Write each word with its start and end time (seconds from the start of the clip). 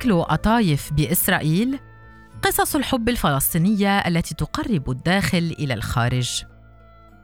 تاكلوا 0.00 0.24
قطايف 0.24 0.92
بإسرائيل؟ 0.92 1.78
قصص 2.42 2.76
الحب 2.76 3.08
الفلسطينية 3.08 3.98
التي 3.98 4.34
تقرب 4.34 4.90
الداخل 4.90 5.56
إلى 5.58 5.74
الخارج. 5.74 6.44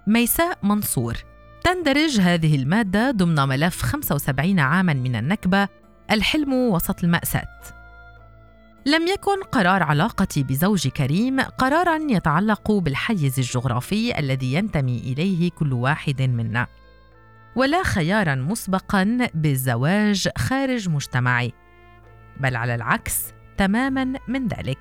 ميساء 0.07 0.59
منصور. 0.63 1.17
تندرج 1.65 2.21
هذه 2.21 2.57
المادة 2.57 3.11
ضمن 3.11 3.49
ملف 3.49 3.83
75 3.83 4.61
عاماً 4.61 4.93
من 4.93 5.17
النكبة 5.17 5.69
الحلم 6.11 6.53
وسط 6.53 7.05
المأساة. 7.05 7.61
لم 8.87 9.07
يكن 9.07 9.43
قرار 9.43 9.83
علاقتي 9.83 10.43
بزوجي 10.43 10.91
كريم 10.91 11.41
قرارا 11.41 11.99
يتعلق 12.11 12.73
بالحيز 12.73 13.39
الجغرافي 13.39 14.19
الذي 14.19 14.55
ينتمي 14.55 14.99
إليه 14.99 15.51
كل 15.51 15.73
واحد 15.73 16.23
منا 16.23 16.67
ولا 17.57 17.83
خيارا 17.83 18.35
مسبقا 18.35 19.29
بالزواج 19.35 20.29
خارج 20.39 20.89
مجتمعي. 20.89 21.53
بل 22.41 22.57
على 22.57 22.75
العكس 22.75 23.35
تماما 23.57 24.13
من 24.29 24.49
ذلك. 24.49 24.79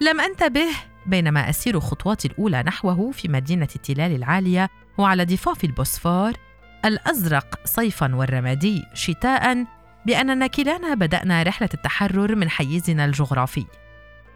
لم 0.00 0.20
انتبه 0.20 0.66
بينما 1.06 1.50
أسير 1.50 1.80
خطواتي 1.80 2.28
الأولى 2.28 2.62
نحوه 2.62 3.10
في 3.10 3.28
مدينة 3.28 3.66
تلال 3.66 4.14
العالية 4.14 4.70
وعلى 4.98 5.24
ضفاف 5.24 5.64
البوسفور 5.64 6.32
الأزرق 6.84 7.60
صيفا 7.64 8.14
والرمادي 8.14 8.82
شتاء 8.94 9.66
باننا 10.06 10.46
كلانا 10.46 10.94
بدأنا 10.94 11.42
رحلة 11.42 11.68
التحرر 11.74 12.34
من 12.34 12.50
حيزنا 12.50 13.04
الجغرافي. 13.04 13.66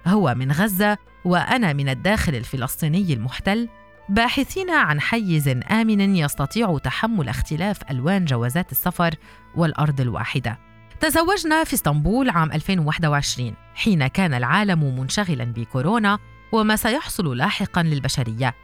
هو 0.07 0.35
من 0.35 0.53
غزة 0.53 0.99
وأنا 1.25 1.73
من 1.73 1.89
الداخل 1.89 2.35
الفلسطيني 2.35 3.13
المحتل 3.13 3.69
باحثين 4.09 4.71
عن 4.71 5.01
حيز 5.01 5.49
آمن 5.49 6.17
يستطيع 6.17 6.79
تحمل 6.79 7.29
اختلاف 7.29 7.91
ألوان 7.91 8.25
جوازات 8.25 8.73
السفر 8.73 9.15
والأرض 9.57 10.01
الواحدة. 10.01 10.70
تزوجنا 11.01 11.65
في 11.65 11.75
اسطنبول 11.75 12.31
عام 12.31 12.53
2021 12.53 13.55
حين 13.75 14.07
كان 14.07 14.35
العالم 14.35 14.99
منشغلا 15.01 15.45
بكورونا 15.45 16.19
وما 16.53 16.77
سيحصل 16.77 17.37
لاحقا 17.37 17.83
للبشرية. 17.83 18.55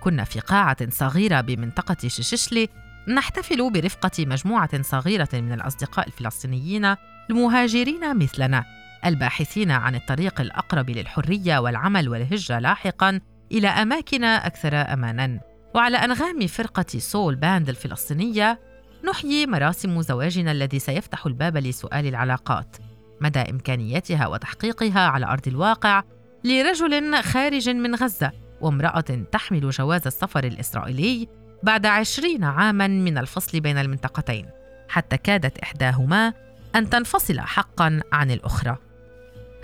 كنا 0.00 0.24
في 0.24 0.40
قاعة 0.40 0.90
صغيرة 0.90 1.40
بمنطقة 1.40 2.08
شششلي 2.08 2.68
نحتفل 3.08 3.70
برفقة 3.70 4.10
مجموعة 4.26 4.82
صغيرة 4.82 5.28
من 5.32 5.52
الأصدقاء 5.52 6.06
الفلسطينيين 6.06 6.94
المهاجرين 7.30 8.16
مثلنا 8.16 8.64
الباحثين 9.04 9.70
عن 9.70 9.94
الطريق 9.94 10.40
الأقرب 10.40 10.90
للحرية 10.90 11.58
والعمل 11.58 12.08
والهجرة 12.08 12.58
لاحقاً 12.58 13.20
إلى 13.52 13.68
أماكن 13.68 14.24
أكثر 14.24 14.74
أماناً. 14.74 15.40
وعلى 15.74 15.96
أنغام 15.96 16.46
فرقة 16.46 16.98
سول 16.98 17.34
باند 17.34 17.68
الفلسطينية 17.68 18.67
نحيي 19.04 19.46
مراسم 19.46 20.02
زواجنا 20.02 20.52
الذي 20.52 20.78
سيفتح 20.78 21.26
الباب 21.26 21.56
لسؤال 21.56 22.06
العلاقات 22.06 22.76
مدى 23.20 23.38
إمكانيتها 23.38 24.26
وتحقيقها 24.26 25.00
على 25.00 25.26
أرض 25.26 25.48
الواقع 25.48 26.02
لرجل 26.44 27.22
خارج 27.22 27.68
من 27.68 27.94
غزة 27.94 28.32
وامرأة 28.60 29.00
تحمل 29.32 29.70
جواز 29.70 30.06
السفر 30.06 30.44
الإسرائيلي 30.44 31.28
بعد 31.62 31.86
عشرين 31.86 32.44
عاما 32.44 32.86
من 32.86 33.18
الفصل 33.18 33.60
بين 33.60 33.78
المنطقتين 33.78 34.46
حتى 34.88 35.16
كادت 35.16 35.58
إحداهما 35.58 36.32
أن 36.74 36.90
تنفصل 36.90 37.40
حقا 37.40 38.00
عن 38.12 38.30
الأخرى. 38.30 38.76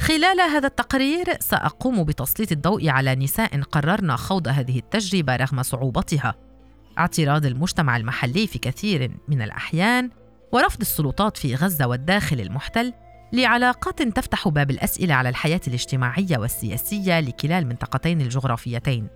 خلال 0.01 0.41
هذا 0.41 0.67
التقرير 0.67 1.25
سأقوم 1.41 2.05
بتسليط 2.05 2.53
الضوء 2.53 2.89
على 2.89 3.15
نساء 3.15 3.61
قررن 3.61 4.17
خوض 4.17 4.49
هذه 4.49 4.79
التجربة 4.79 5.37
رغم 5.37 5.63
صعوبتها. 5.63 6.35
اعتراض 6.99 7.47
المجتمع 7.47 7.97
المحلي 7.97 8.47
في 8.47 8.59
كثير 8.59 9.11
من 9.29 9.43
الأحيان 9.43 10.11
ورفض 10.53 10.81
السلطات 10.81 11.37
في 11.37 11.55
غزة 11.55 11.87
والداخل 11.87 12.41
المحتل 12.41 12.93
لعلاقات 13.33 14.03
تفتح 14.03 14.49
باب 14.49 14.71
الأسئلة 14.71 15.15
على 15.15 15.29
الحياة 15.29 15.61
الاجتماعية 15.69 16.39
والسياسية 16.39 17.21
لكلا 17.21 17.59
المنطقتين 17.59 18.21
الجغرافيتين. 18.21 19.09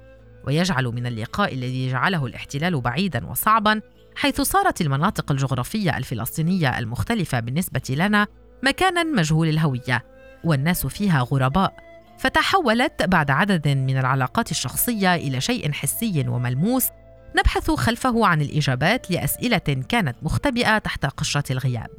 ويجعل 0.46 0.84
من 0.84 1.06
اللقاء 1.06 1.54
الذي 1.54 1.90
جعله 1.90 2.26
الاحتلال 2.26 2.80
بعيدا 2.80 3.26
وصعبا 3.26 3.80
حيث 4.16 4.40
صارت 4.40 4.80
المناطق 4.80 5.32
الجغرافية 5.32 5.96
الفلسطينية 5.96 6.78
المختلفة 6.78 7.40
بالنسبة 7.40 7.82
لنا 7.90 8.26
مكانا 8.62 9.02
مجهول 9.02 9.48
الهوية 9.48 10.04
والناس 10.44 10.86
فيها 10.86 11.20
غرباء. 11.22 11.76
فتحولت 12.18 13.02
بعد 13.02 13.30
عدد 13.30 13.68
من 13.68 13.98
العلاقات 13.98 14.50
الشخصية 14.50 15.14
إلى 15.14 15.40
شيء 15.40 15.72
حسي 15.72 16.28
وملموس 16.28 16.88
نبحث 17.38 17.70
خلفه 17.70 18.26
عن 18.26 18.42
الإجابات 18.42 19.10
لأسئلة 19.10 19.58
كانت 19.88 20.16
مختبئة 20.22 20.78
تحت 20.78 21.06
قشرة 21.06 21.52
الغياب. 21.52 21.90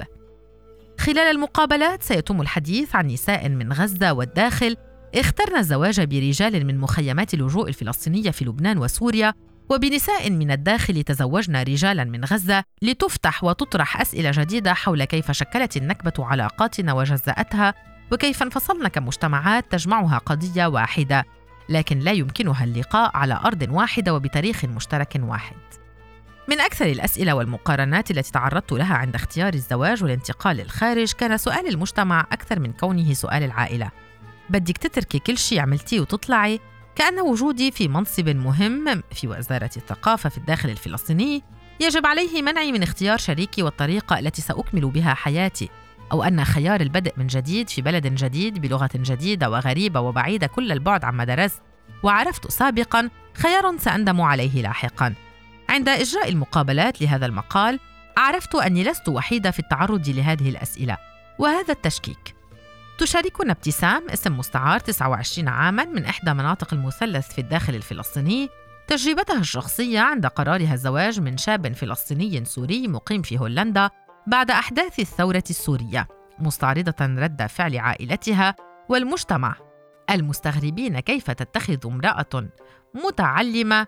خلال 0.98 1.18
المقابلات 1.18 2.02
سيتم 2.02 2.40
الحديث 2.40 2.96
عن 2.96 3.06
نساء 3.06 3.48
من 3.48 3.72
غزة 3.72 4.12
والداخل. 4.12 4.76
اخترنا 5.14 5.58
الزواج 5.58 6.00
برجال 6.00 6.66
من 6.66 6.78
مخيمات 6.78 7.34
اللجوء 7.34 7.68
الفلسطينية 7.68 8.30
في 8.30 8.44
لبنان 8.44 8.78
وسوريا 8.78 9.34
وبنساء 9.70 10.30
من 10.30 10.50
الداخل 10.50 11.02
تزوجنا 11.02 11.62
رجالا 11.62 12.04
من 12.04 12.24
غزة 12.24 12.64
لتفتح 12.82 13.44
وتطرح 13.44 14.00
أسئلة 14.00 14.30
جديدة 14.34 14.74
حول 14.74 15.04
كيف 15.04 15.30
شكلت 15.30 15.76
النكبة 15.76 16.12
علاقاتنا 16.18 16.92
وجزأتها 16.92 17.74
وكيف 18.12 18.42
انفصلنا 18.42 18.88
كمجتمعات 18.88 19.72
تجمعها 19.72 20.18
قضية 20.18 20.66
واحدة. 20.66 21.24
لكن 21.70 21.98
لا 21.98 22.12
يمكنها 22.12 22.64
اللقاء 22.64 23.16
على 23.16 23.40
أرض 23.44 23.66
واحدة 23.70 24.14
وبتاريخ 24.14 24.64
مشترك 24.64 25.20
واحد. 25.22 25.56
من 26.48 26.60
أكثر 26.60 26.86
الأسئلة 26.86 27.34
والمقارنات 27.34 28.10
التي 28.10 28.32
تعرضت 28.32 28.72
لها 28.72 28.94
عند 28.94 29.14
اختيار 29.14 29.54
الزواج 29.54 30.02
والانتقال 30.02 30.56
للخارج 30.56 31.12
كان 31.12 31.36
سؤال 31.36 31.68
المجتمع 31.68 32.26
أكثر 32.32 32.60
من 32.60 32.72
كونه 32.72 33.12
سؤال 33.12 33.42
العائلة. 33.42 33.90
بدك 34.50 34.76
تتركي 34.76 35.18
كل 35.18 35.38
شيء 35.38 35.60
عملتيه 35.60 36.00
وتطلعي؟ 36.00 36.60
كأن 36.96 37.20
وجودي 37.20 37.70
في 37.70 37.88
منصب 37.88 38.28
مهم 38.28 39.02
في 39.12 39.28
وزارة 39.28 39.70
الثقافة 39.76 40.28
في 40.28 40.38
الداخل 40.38 40.70
الفلسطيني؟ 40.70 41.42
يجب 41.80 42.06
عليه 42.06 42.42
منعي 42.42 42.72
من 42.72 42.82
اختيار 42.82 43.18
شريكي 43.18 43.62
والطريقة 43.62 44.18
التي 44.18 44.42
سأكمل 44.42 44.90
بها 44.90 45.14
حياتي. 45.14 45.68
أو 46.12 46.22
أن 46.22 46.44
خيار 46.44 46.80
البدء 46.80 47.12
من 47.16 47.26
جديد 47.26 47.68
في 47.68 47.82
بلد 47.82 48.06
جديد 48.06 48.58
بلغة 48.58 48.90
جديدة 48.94 49.50
وغريبة 49.50 50.00
وبعيدة 50.00 50.46
كل 50.46 50.72
البعد 50.72 51.04
عما 51.04 51.24
درست. 51.24 51.62
وعرفت 52.02 52.50
سابقا 52.50 53.10
خيار 53.34 53.78
سأندم 53.78 54.20
عليه 54.20 54.62
لاحقا. 54.62 55.14
عند 55.68 55.88
إجراء 55.88 56.28
المقابلات 56.28 57.02
لهذا 57.02 57.26
المقال 57.26 57.80
عرفت 58.16 58.54
أني 58.54 58.84
لست 58.84 59.08
وحيدة 59.08 59.50
في 59.50 59.58
التعرض 59.58 60.08
لهذه 60.08 60.48
الأسئلة. 60.48 60.96
وهذا 61.38 61.72
التشكيك. 61.72 62.34
تشاركنا 62.98 63.52
ابتسام 63.52 64.10
اسم 64.10 64.38
مستعار 64.38 64.80
29 64.80 65.48
عاما 65.48 65.84
من 65.84 66.04
إحدى 66.04 66.34
مناطق 66.34 66.74
المثلث 66.74 67.32
في 67.32 67.40
الداخل 67.40 67.74
الفلسطيني. 67.74 68.48
تجربتها 68.88 69.38
الشخصية 69.38 70.00
عند 70.00 70.26
قرارها 70.26 70.74
الزواج 70.74 71.20
من 71.20 71.36
شاب 71.36 71.72
فلسطيني 71.72 72.44
سوري 72.44 72.88
مقيم 72.88 73.22
في 73.22 73.38
هولندا 73.38 73.90
بعد 74.26 74.50
أحداث 74.50 75.00
الثورة 75.00 75.44
السورية 75.50 76.08
مستعرضة 76.38 76.94
رد 77.00 77.46
فعل 77.46 77.78
عائلتها 77.78 78.54
والمجتمع. 78.88 79.54
المستغربين 80.10 81.00
كيف 81.00 81.30
تتخذ 81.30 81.86
امرأة 81.86 82.48
متعلمة 82.94 83.86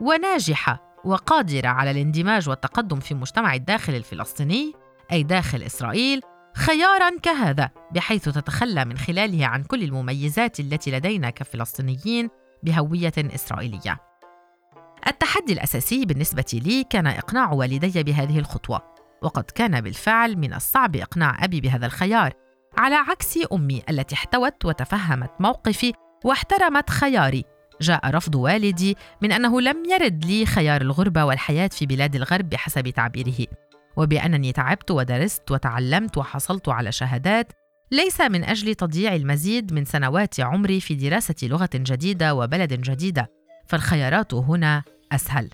وناجحة 0.00 1.00
وقادرة 1.04 1.68
على 1.68 1.90
الاندماج 1.90 2.48
والتقدم 2.48 3.00
في 3.00 3.14
مجتمع 3.14 3.54
الداخل 3.54 3.94
الفلسطيني 3.94 4.72
أي 5.12 5.22
داخل 5.22 5.62
إسرائيل 5.62 6.20
خيارا 6.56 7.18
كهذا 7.22 7.70
بحيث 7.92 8.24
تتخلى 8.28 8.84
من 8.84 8.98
خلاله 8.98 9.46
عن 9.46 9.62
كل 9.62 9.82
المميزات 9.82 10.60
التي 10.60 10.90
لدينا 10.90 11.30
كفلسطينيين 11.30 12.30
بهوية 12.62 13.12
إسرائيلية. 13.18 13.98
التحدي 15.06 15.52
الأساسي 15.52 16.04
بالنسبة 16.04 16.60
لي 16.64 16.84
كان 16.84 17.06
إقناع 17.06 17.52
والدي 17.52 18.02
بهذه 18.02 18.38
الخطوة. 18.38 18.93
وقد 19.24 19.44
كان 19.44 19.80
بالفعل 19.80 20.36
من 20.36 20.54
الصعب 20.54 20.96
إقناع 20.96 21.44
أبي 21.44 21.60
بهذا 21.60 21.86
الخيار 21.86 22.32
على 22.78 22.94
عكس 22.94 23.38
أمي 23.52 23.82
التي 23.90 24.14
احتوت 24.14 24.64
وتفهمت 24.64 25.30
موقفي 25.40 25.92
واحترمت 26.24 26.90
خياري. 26.90 27.44
جاء 27.80 28.10
رفض 28.10 28.34
والدي 28.34 28.96
من 29.22 29.32
أنه 29.32 29.60
لم 29.60 29.84
يرد 29.84 30.24
لي 30.24 30.46
خيار 30.46 30.80
الغربة 30.82 31.24
والحياة 31.24 31.68
في 31.68 31.86
بلاد 31.86 32.14
الغرب 32.14 32.48
بحسب 32.48 32.88
تعبيره. 32.88 33.46
وبأنني 33.96 34.52
تعبت 34.52 34.90
ودرست 34.90 35.50
وتعلمت 35.50 36.18
وحصلت 36.18 36.68
على 36.68 36.92
شهادات 36.92 37.52
ليس 37.92 38.20
من 38.20 38.44
أجل 38.44 38.74
تضييع 38.74 39.14
المزيد 39.14 39.72
من 39.72 39.84
سنوات 39.84 40.40
عمري 40.40 40.80
في 40.80 40.94
دراسة 40.94 41.34
لغة 41.42 41.70
جديدة 41.74 42.34
وبلد 42.34 42.72
جديدة 42.72 43.30
فالخيارات 43.66 44.34
هنا 44.34 44.82
أسهل. 45.12 45.50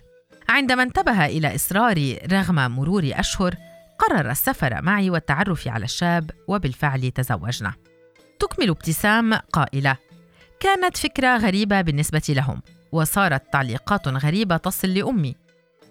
عندما 0.50 0.82
انتبه 0.82 1.26
إلى 1.26 1.55
اصراري 1.55 2.14
رغم 2.32 2.55
مرور 2.55 3.11
أشهر 3.14 3.55
قرر 3.99 4.31
السفر 4.31 4.82
معي 4.82 5.11
والتعرف 5.11 5.69
على 5.69 5.85
الشاب 5.85 6.31
وبالفعل 6.49 7.11
تزوجنا. 7.11 7.75
تكمل 8.41 8.69
ابتسام 8.69 9.35
قائلة 9.35 9.97
كانت 10.61 10.97
فكرة 10.97 11.37
غريبة 11.37 11.81
بالنسبة 11.81 12.23
لهم 12.29 12.62
وصارت 12.93 13.52
تعليقات 13.52 14.08
غريبة 14.08 14.56
تصل 14.56 14.88
لأمي. 14.88 15.35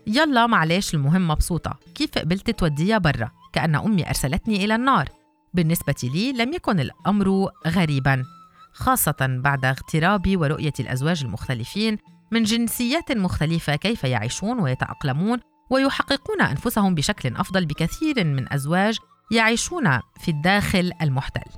يلا 0.08 0.48
معلش 0.48 0.94
المهم 0.94 1.28
مبسوطة 1.28 1.80
كيف 1.96 2.18
قبلت 2.18 2.50
توديها 2.50 2.98
برا؟ 2.98 3.32
كأن 3.54 3.76
أمي 3.76 4.08
أرسلتني 4.08 4.66
إلى 4.66 4.76
النار. 4.76 5.10
بالنسبة 5.54 5.96
لي 6.04 6.32
لم 6.32 6.54
يكن 6.54 6.80
الأمر 6.80 7.50
غريبا 7.68 8.26
خاصة 8.74 9.16
بعد 9.20 9.66
اغترابي 9.66 10.38
ورؤية 10.38 10.74
الأزواج 10.80 11.24
المختلفين 11.24 11.98
من 12.32 12.44
جنسيات 12.44 13.12
مختلفة 13.12 13.76
كيف 13.76 14.04
يعيشون 14.04 14.60
ويتأقلمون 14.60 15.40
ويحققون 15.70 16.42
أنفسهم 16.42 16.96
بشكل 16.96 17.36
أفضل 17.36 17.66
بكثير 17.66 18.24
من 18.24 18.54
أزواج 18.54 18.98
يعيشون 19.32 20.00
في 20.20 20.32
الداخل 20.32 20.92
المحتل. 21.02 21.52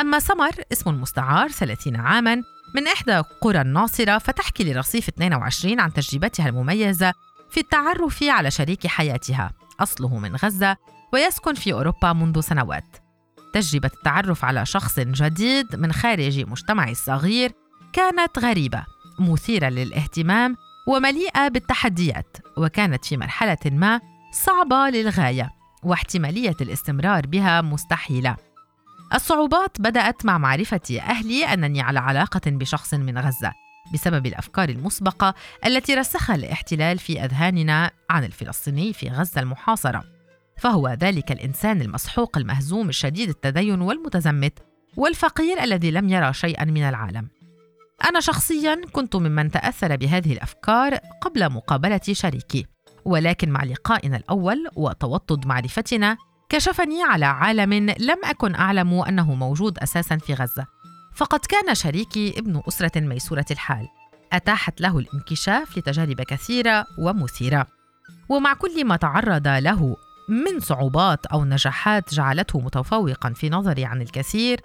أما 0.00 0.18
سمر 0.18 0.52
اسم 0.72 1.00
مستعار 1.00 1.48
30 1.48 1.96
عاماً 1.96 2.42
من 2.74 2.86
إحدى 2.86 3.22
قرى 3.40 3.60
الناصرة 3.60 4.18
فتحكي 4.18 4.72
لرصيف 4.72 5.08
22 5.08 5.80
عن 5.80 5.92
تجربتها 5.92 6.48
المميزة 6.48 7.12
في 7.50 7.60
التعرف 7.60 8.22
على 8.22 8.50
شريك 8.50 8.86
حياتها 8.86 9.52
أصله 9.80 10.18
من 10.18 10.36
غزة 10.36 10.76
ويسكن 11.12 11.54
في 11.54 11.72
أوروبا 11.72 12.12
منذ 12.12 12.40
سنوات. 12.40 12.96
تجربة 13.54 13.90
التعرف 13.96 14.44
على 14.44 14.66
شخص 14.66 15.00
جديد 15.00 15.76
من 15.76 15.92
خارج 15.92 16.40
مجتمعي 16.40 16.92
الصغير 16.92 17.52
كانت 17.92 18.38
غريبة. 18.38 18.84
مثيرة 19.20 19.68
للاهتمام 19.68 20.56
ومليئة 20.88 21.48
بالتحديات 21.48 22.36
وكانت 22.56 23.04
في 23.04 23.16
مرحلة 23.16 23.58
ما 23.66 24.00
صعبة 24.32 24.90
للغاية 24.90 25.50
واحتمالية 25.82 26.56
الاستمرار 26.60 27.26
بها 27.26 27.60
مستحيلة. 27.60 28.36
الصعوبات 29.14 29.80
بدأت 29.80 30.24
مع 30.24 30.38
معرفة 30.38 31.00
أهلي 31.00 31.44
أنني 31.44 31.80
على 31.80 31.98
علاقة 31.98 32.40
بشخص 32.46 32.94
من 32.94 33.18
غزة 33.18 33.52
بسبب 33.94 34.26
الأفكار 34.26 34.68
المسبقة 34.68 35.34
التي 35.66 35.94
رسخها 35.94 36.36
الاحتلال 36.36 36.98
في 36.98 37.24
أذهاننا 37.24 37.90
عن 38.10 38.24
الفلسطيني 38.24 38.92
في 38.92 39.08
غزة 39.08 39.40
المحاصرة. 39.40 40.04
فهو 40.58 40.88
ذلك 40.88 41.32
الإنسان 41.32 41.80
المسحوق 41.80 42.38
المهزوم 42.38 42.88
الشديد 42.88 43.28
التدين 43.28 43.80
والمتزمت 43.80 44.58
والفقير 44.96 45.62
الذي 45.62 45.90
لم 45.90 46.08
يرى 46.08 46.32
شيئا 46.32 46.64
من 46.64 46.82
العالم. 46.82 47.28
أنا 48.04 48.20
شخصيا 48.20 48.80
كنت 48.92 49.16
ممن 49.16 49.50
تأثر 49.50 49.96
بهذه 49.96 50.32
الأفكار 50.32 50.94
قبل 51.20 51.52
مقابلة 51.52 52.00
شريكي 52.12 52.66
ولكن 53.04 53.50
مع 53.50 53.64
لقائنا 53.64 54.16
الأول 54.16 54.68
وتوطد 54.76 55.46
معرفتنا 55.46 56.16
كشفني 56.48 57.02
على 57.02 57.26
عالم 57.26 57.72
لم 57.98 58.18
أكن 58.24 58.54
أعلم 58.54 58.94
أنه 58.94 59.34
موجود 59.34 59.78
أساسا 59.78 60.16
في 60.16 60.34
غزة. 60.34 60.66
فقد 61.14 61.40
كان 61.40 61.74
شريكي 61.74 62.38
ابن 62.38 62.62
أسرة 62.68 63.00
ميسورة 63.00 63.44
الحال. 63.50 63.88
أتاحت 64.32 64.80
له 64.80 64.98
الانكشاف 64.98 65.78
لتجارب 65.78 66.22
كثيرة 66.22 66.86
ومثيرة. 66.98 67.66
ومع 68.28 68.54
كل 68.54 68.84
ما 68.84 68.96
تعرض 68.96 69.48
له 69.48 69.96
من 70.28 70.60
صعوبات 70.60 71.26
أو 71.26 71.44
نجاحات 71.44 72.14
جعلته 72.14 72.60
متفوقا 72.60 73.32
في 73.32 73.50
نظري 73.50 73.84
عن 73.84 74.02
الكثير 74.02 74.60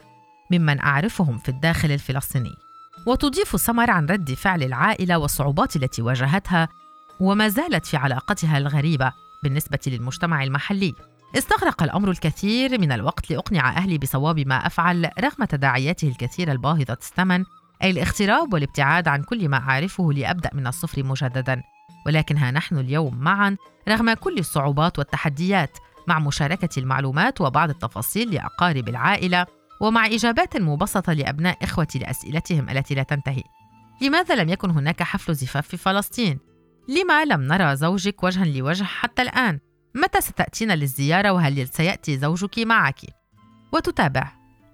ممن 0.51 0.79
أعرفهم 0.79 1.37
في 1.37 1.49
الداخل 1.49 1.91
الفلسطيني. 1.91 2.62
وتضيف 3.05 3.61
سمر 3.61 3.91
عن 3.91 4.05
رد 4.05 4.33
فعل 4.33 4.63
العائلة 4.63 5.17
والصعوبات 5.17 5.75
التي 5.75 6.01
واجهتها 6.01 6.69
وما 7.19 7.47
زالت 7.47 7.85
في 7.85 7.97
علاقتها 7.97 8.57
الغريبة 8.57 9.11
بالنسبة 9.43 9.79
للمجتمع 9.87 10.43
المحلي. 10.43 10.93
استغرق 11.37 11.83
الأمر 11.83 12.11
الكثير 12.11 12.81
من 12.81 12.91
الوقت 12.91 13.31
لأقنع 13.31 13.69
أهلي 13.77 13.97
بصواب 13.97 14.39
ما 14.39 14.55
أفعل 14.55 15.09
رغم 15.19 15.45
تداعياته 15.45 16.07
الكثيرة 16.07 16.51
الباهظة 16.51 16.93
الثمن 16.93 17.43
أي 17.83 17.89
الاغتراب 17.89 18.53
والابتعاد 18.53 19.07
عن 19.07 19.23
كل 19.23 19.49
ما 19.49 19.57
أعرفه 19.57 20.13
لأبدأ 20.13 20.49
من 20.53 20.67
الصفر 20.67 21.03
مجددا. 21.03 21.61
ولكن 22.05 22.37
ها 22.37 22.51
نحن 22.51 22.77
اليوم 22.77 23.15
معا 23.15 23.57
رغم 23.89 24.13
كل 24.13 24.37
الصعوبات 24.37 24.99
والتحديات 24.99 25.77
مع 26.07 26.19
مشاركة 26.19 26.79
المعلومات 26.79 27.41
وبعض 27.41 27.69
التفاصيل 27.69 28.35
لأقارب 28.35 28.89
العائلة 28.89 29.45
ومع 29.81 30.05
إجابات 30.05 30.57
مبسطة 30.57 31.13
لأبناء 31.13 31.57
إخوتي 31.63 31.99
لأسئلتهم 31.99 32.69
التي 32.69 32.95
لا 32.95 33.03
تنتهي 33.03 33.43
لماذا 34.01 34.35
لم 34.35 34.49
يكن 34.49 34.69
هناك 34.69 35.03
حفل 35.03 35.35
زفاف 35.35 35.67
في 35.67 35.77
فلسطين؟ 35.77 36.39
لما 36.87 37.25
لم 37.25 37.41
نرى 37.41 37.75
زوجك 37.75 38.23
وجها 38.23 38.45
لوجه 38.45 38.83
حتى 38.83 39.21
الآن؟ 39.21 39.59
متى 39.95 40.21
ستأتين 40.21 40.71
للزيارة 40.71 41.31
وهل 41.31 41.67
سيأتي 41.67 42.17
زوجك 42.17 42.59
معك؟ 42.59 43.01
وتتابع 43.71 44.31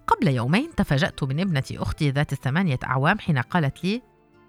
قبل 0.08 0.28
يومين 0.28 0.76
تفاجأت 0.78 1.24
من 1.24 1.40
ابنة 1.40 1.64
أختي 1.72 2.10
ذات 2.10 2.34
الثمانية 2.34 2.80
أعوام 2.84 3.20
حين 3.20 3.38
قالت 3.38 3.84
لي 3.84 4.02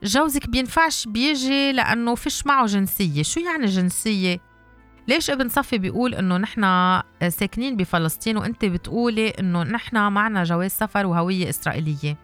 جوزك 0.02 0.48
بينفعش 0.48 1.06
بيجي 1.08 1.72
لأنه 1.72 2.14
فيش 2.14 2.46
معه 2.46 2.66
جنسية 2.66 3.22
شو 3.22 3.40
يعني 3.40 3.66
جنسية؟ 3.66 4.40
ليش 5.10 5.30
ابن 5.30 5.48
صفي 5.48 5.78
بيقول 5.78 6.14
إنه 6.14 6.36
نحن 6.36 6.62
ساكنين 7.28 7.76
بفلسطين 7.76 8.36
وأنت 8.36 8.64
بتقولي 8.64 9.28
إنه 9.28 9.62
نحن 9.62 10.12
معنا 10.12 10.44
جواز 10.44 10.70
سفر 10.70 11.06
وهوية 11.06 11.48
إسرائيلية؟ 11.48 12.16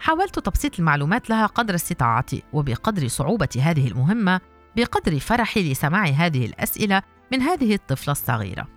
حاولت 0.00 0.38
تبسيط 0.38 0.78
المعلومات 0.78 1.30
لها 1.30 1.46
قدر 1.46 1.74
استطاعتي 1.74 2.42
وبقدر 2.52 3.08
صعوبة 3.08 3.48
هذه 3.60 3.88
المهمة 3.88 4.40
بقدر 4.76 5.18
فرحي 5.18 5.72
لسماع 5.72 6.04
هذه 6.04 6.46
الأسئلة 6.46 7.02
من 7.32 7.42
هذه 7.42 7.74
الطفلة 7.74 8.12
الصغيرة 8.12 8.68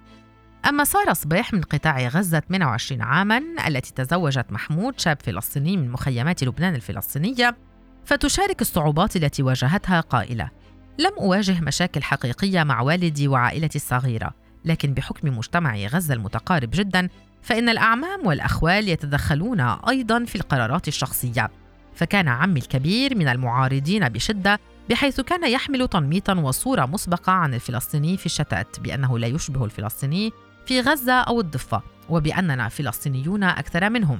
أما 0.70 0.84
سارة 0.84 1.14
صبيح 1.14 1.54
من 1.54 1.62
قطاع 1.62 2.08
غزة 2.08 2.40
28 2.40 3.02
عاماً 3.02 3.42
التي 3.68 3.94
تزوجت 3.94 4.46
محمود 4.52 5.00
شاب 5.00 5.18
فلسطيني 5.22 5.78
من 5.78 5.92
مخيمات 5.92 6.44
لبنان 6.44 6.76
الفلسطينية 6.76 7.58
فتشارك 8.06 8.62
الصعوبات 8.62 9.16
التي 9.16 9.44
واجهتها 9.44 10.00
قائلة 10.00 10.50
لم 10.98 11.12
أواجه 11.20 11.62
مشاكل 11.62 12.04
حقيقية 12.04 12.64
مع 12.64 12.82
والدي 12.82 13.28
وعائلتي 13.28 13.76
الصغيرة 13.76 14.34
لكن 14.66 14.94
بحكم 14.94 15.38
مجتمع 15.38 15.76
غزة 15.78 16.14
المتقارب 16.14 16.70
جدا 16.74 17.10
فإن 17.42 17.70
الأعمام 17.70 18.28
والأخوال 18.28 18.90
يتدخلون 18.90 19.60
أيضا 19.62 20.26
في 20.26 20.36
القرارات 20.36 20.88
الشخصية. 20.88 21.52
فكان 21.96 22.28
عمي 22.28 22.60
الكبير 22.60 23.18
من 23.18 23.28
المعارضين 23.28 24.10
بشدة 24.10 24.60
بحيث 24.90 25.22
كان 25.22 25.52
يحمل 25.52 25.88
تنميطا 25.88 26.34
وصورة 26.34 26.86
مسبقة 26.86 27.32
عن 27.32 27.54
الفلسطيني 27.54 28.18
في 28.18 28.26
الشتات 28.26 28.80
بأنه 28.80 29.20
لا 29.20 29.28
يشبه 29.28 29.66
الفلسطيني 29.66 30.32
في 30.66 30.82
غزة 30.82 31.14
أو 31.14 31.40
الضفة 31.40 31.82
وبأننا 32.10 32.70
فلسطينيون 32.70 33.44
أكثر 33.44 33.90
منهم. 33.90 34.20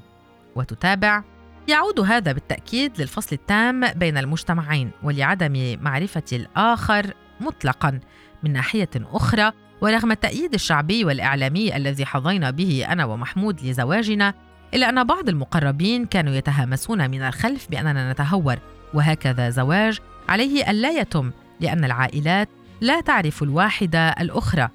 وتتابع 0.56 1.24
يعود 1.68 2.00
هذا 2.00 2.32
بالتأكيد 2.32 3.02
للفصل 3.02 3.36
التام 3.36 3.88
بين 3.92 4.18
المجتمعين 4.18 4.92
ولعدم 5.04 5.78
معرفة 5.82 6.24
الآخر 6.34 7.14
مطلقا 7.42 8.00
من 8.44 8.54
ناحية 8.54 8.90
أخرى 8.96 9.52
ورغم 9.82 10.12
التأييد 10.12 10.54
الشعبي 10.54 11.06
والإعلامي 11.06 11.76
الذي 11.76 12.06
حظينا 12.06 12.52
به 12.52 12.86
أنا 12.90 13.06
ومحمود 13.06 13.62
لزواجنا 13.62 14.34
إلا 14.74 14.90
أن 14.90 15.04
بعض 15.04 15.30
المقربين 15.30 16.06
كانوا 16.06 16.34
يتهامسون 16.34 17.12
من 17.12 17.22
الخلف 17.22 17.68
بأننا 17.70 18.12
نتهور 18.12 18.60
وهكذا 18.94 19.50
زواج 19.50 20.00
عليه 20.30 20.72
ألا 20.72 20.92
يتم 20.92 21.32
لأن 21.60 21.84
العائلات 21.84 22.50
لا 22.82 23.02
تعرف 23.02 23.44
الواحدة 23.44 24.10
الأخرى. 24.10 24.70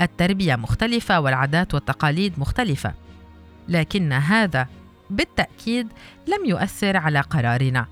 التربية 0.00 0.56
مختلفة 0.56 1.20
والعادات 1.20 1.74
والتقاليد 1.74 2.32
مختلفة. 2.38 2.94
لكن 3.68 4.12
هذا 4.12 4.66
بالتأكيد 5.10 5.88
لم 6.26 6.44
يؤثر 6.44 6.96
على 6.96 7.20
قرارنا. 7.20 7.86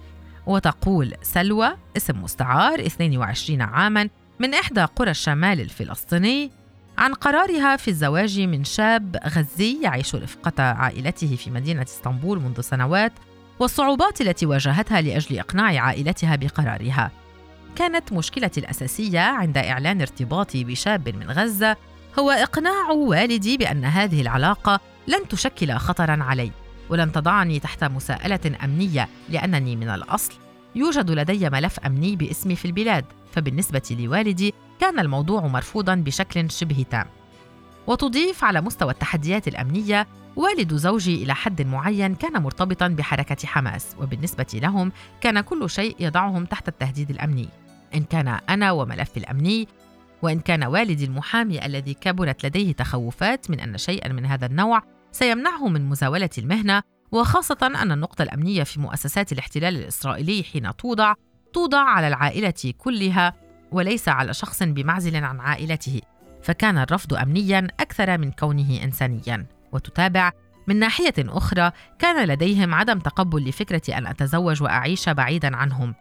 وتقول 0.47 1.15
سلوى 1.23 1.77
اسم 1.97 2.23
مستعار 2.23 2.87
22 2.87 3.63
عاما 3.63 4.09
من 4.41 4.55
إحدى 4.55 4.81
قرى 4.81 5.11
الشمال 5.11 5.61
الفلسطيني 5.61 6.51
عن 6.99 7.15
قرارها 7.15 7.77
في 7.77 7.89
الزواج 7.89 8.41
من 8.41 8.65
شاب 8.65 9.17
غزي 9.27 9.83
يعيش 9.83 10.15
رفقة 10.15 10.63
عائلته 10.63 11.37
في 11.37 11.51
مدينة 11.51 11.83
اسطنبول 11.83 12.41
منذ 12.41 12.61
سنوات 12.61 13.13
والصعوبات 13.59 14.21
التي 14.21 14.47
واجهتها 14.47 15.01
لأجل 15.01 15.39
إقناع 15.39 15.81
عائلتها 15.81 16.37
بقرارها. 16.37 17.11
كانت 17.77 18.13
مشكلتي 18.13 18.61
الأساسية 18.61 19.21
عند 19.21 19.59
إعلان 19.59 20.01
ارتباطي 20.01 20.65
بشاب 20.65 21.09
من 21.09 21.31
غزة 21.31 21.77
هو 22.19 22.31
إقناع 22.31 22.91
والدي 22.91 23.57
بأن 23.57 23.85
هذه 23.85 24.21
العلاقة 24.21 24.81
لن 25.07 25.29
تشكل 25.29 25.73
خطرا 25.73 26.23
علي 26.23 26.51
ولن 26.91 27.13
تضعني 27.13 27.61
تحت 27.61 27.85
مساءلة 27.85 28.41
أمنية 28.65 29.09
لأنني 29.29 29.77
من 29.77 29.89
الأصل. 29.89 30.33
يوجد 30.75 31.11
لدي 31.11 31.51
ملف 31.51 31.81
أمني 31.81 32.17
باسمي 32.17 32.57
في 32.57 32.65
البلاد 32.65 33.05
فبالنسبة 33.33 33.97
لوالدي 34.01 34.55
كان 34.81 34.99
الموضوع 34.99 35.47
مرفوضا 35.47 35.95
بشكل 35.95 36.51
شبه 36.51 36.85
تام. 36.91 37.07
وتضيف 37.87 38.45
على 38.45 38.61
مستوى 38.61 38.93
التحديات 38.93 39.49
الأمنية 39.49 40.07
والد 40.37 40.75
زوجي 40.75 41.23
إلى 41.23 41.35
حد 41.35 41.63
معين 41.63 42.15
كان 42.15 42.43
مرتبطا 42.43 42.89
بحركة 42.89 43.47
حماس 43.47 43.97
وبالنسبة 44.01 44.47
لهم 44.55 44.93
كان 45.21 45.41
كل 45.41 45.71
شيء 45.71 45.97
يضعهم 46.01 46.45
تحت 46.45 46.69
التهديد 46.69 47.11
الأمني. 47.11 47.49
إن 47.95 48.05
كان 48.05 48.29
أنا 48.29 48.73
وملفي 48.73 49.17
الأمني 49.17 49.69
وإن 50.23 50.41
كان 50.41 50.65
والدي 50.65 51.05
المحامي 51.05 51.67
الذي 51.67 51.95
كبرت 51.95 52.47
لديه 52.47 52.73
تخوفات 52.73 53.51
من 53.51 53.61
أن 53.61 53.79
شيئا 53.79 54.13
من 54.13 54.27
هذا 54.27 54.47
النوع 54.47 54.83
سيمنعه 55.17 55.69
من 55.69 55.89
مزاولة 55.89 56.31
المهنة 56.39 56.83
وخاصة 57.13 57.59
أن 57.63 57.93
النقطة 57.93 58.23
الأمنية 58.23 58.63
في 58.63 58.81
مؤسسات 58.81 59.33
الاحتلال 59.33 59.77
الإسرائيلي 59.77 60.43
حين 60.53 60.77
توضع 60.77 61.15
توضع 61.53 61.79
على 61.79 62.09
العائلة 62.09 62.75
كلها 62.79 63.33
وليس 63.73 64.09
على 64.09 64.35
شخص 64.35 64.63
بمعزل 64.63 65.25
عن 65.25 65.41
عائلته 65.41 66.01
فكان 66.43 66.79
الرفض 66.79 67.15
امنيا 67.15 67.67
أكثر 67.81 68.19
من 68.19 68.31
كونه 68.31 68.83
انسانيا. 68.85 69.47
وتتابع 69.73 70.33
من 70.67 70.77
ناحية 70.77 71.15
أخرى 71.19 71.71
كان 71.99 72.29
لديهم 72.29 72.75
عدم 72.75 72.99
تقبل 72.99 73.49
لفكرة 73.49 73.99
أن 73.99 74.07
أتزوج 74.07 74.63
وأعيش 74.63 75.09
بعيدا 75.09 75.57
عنهم. 75.57 75.95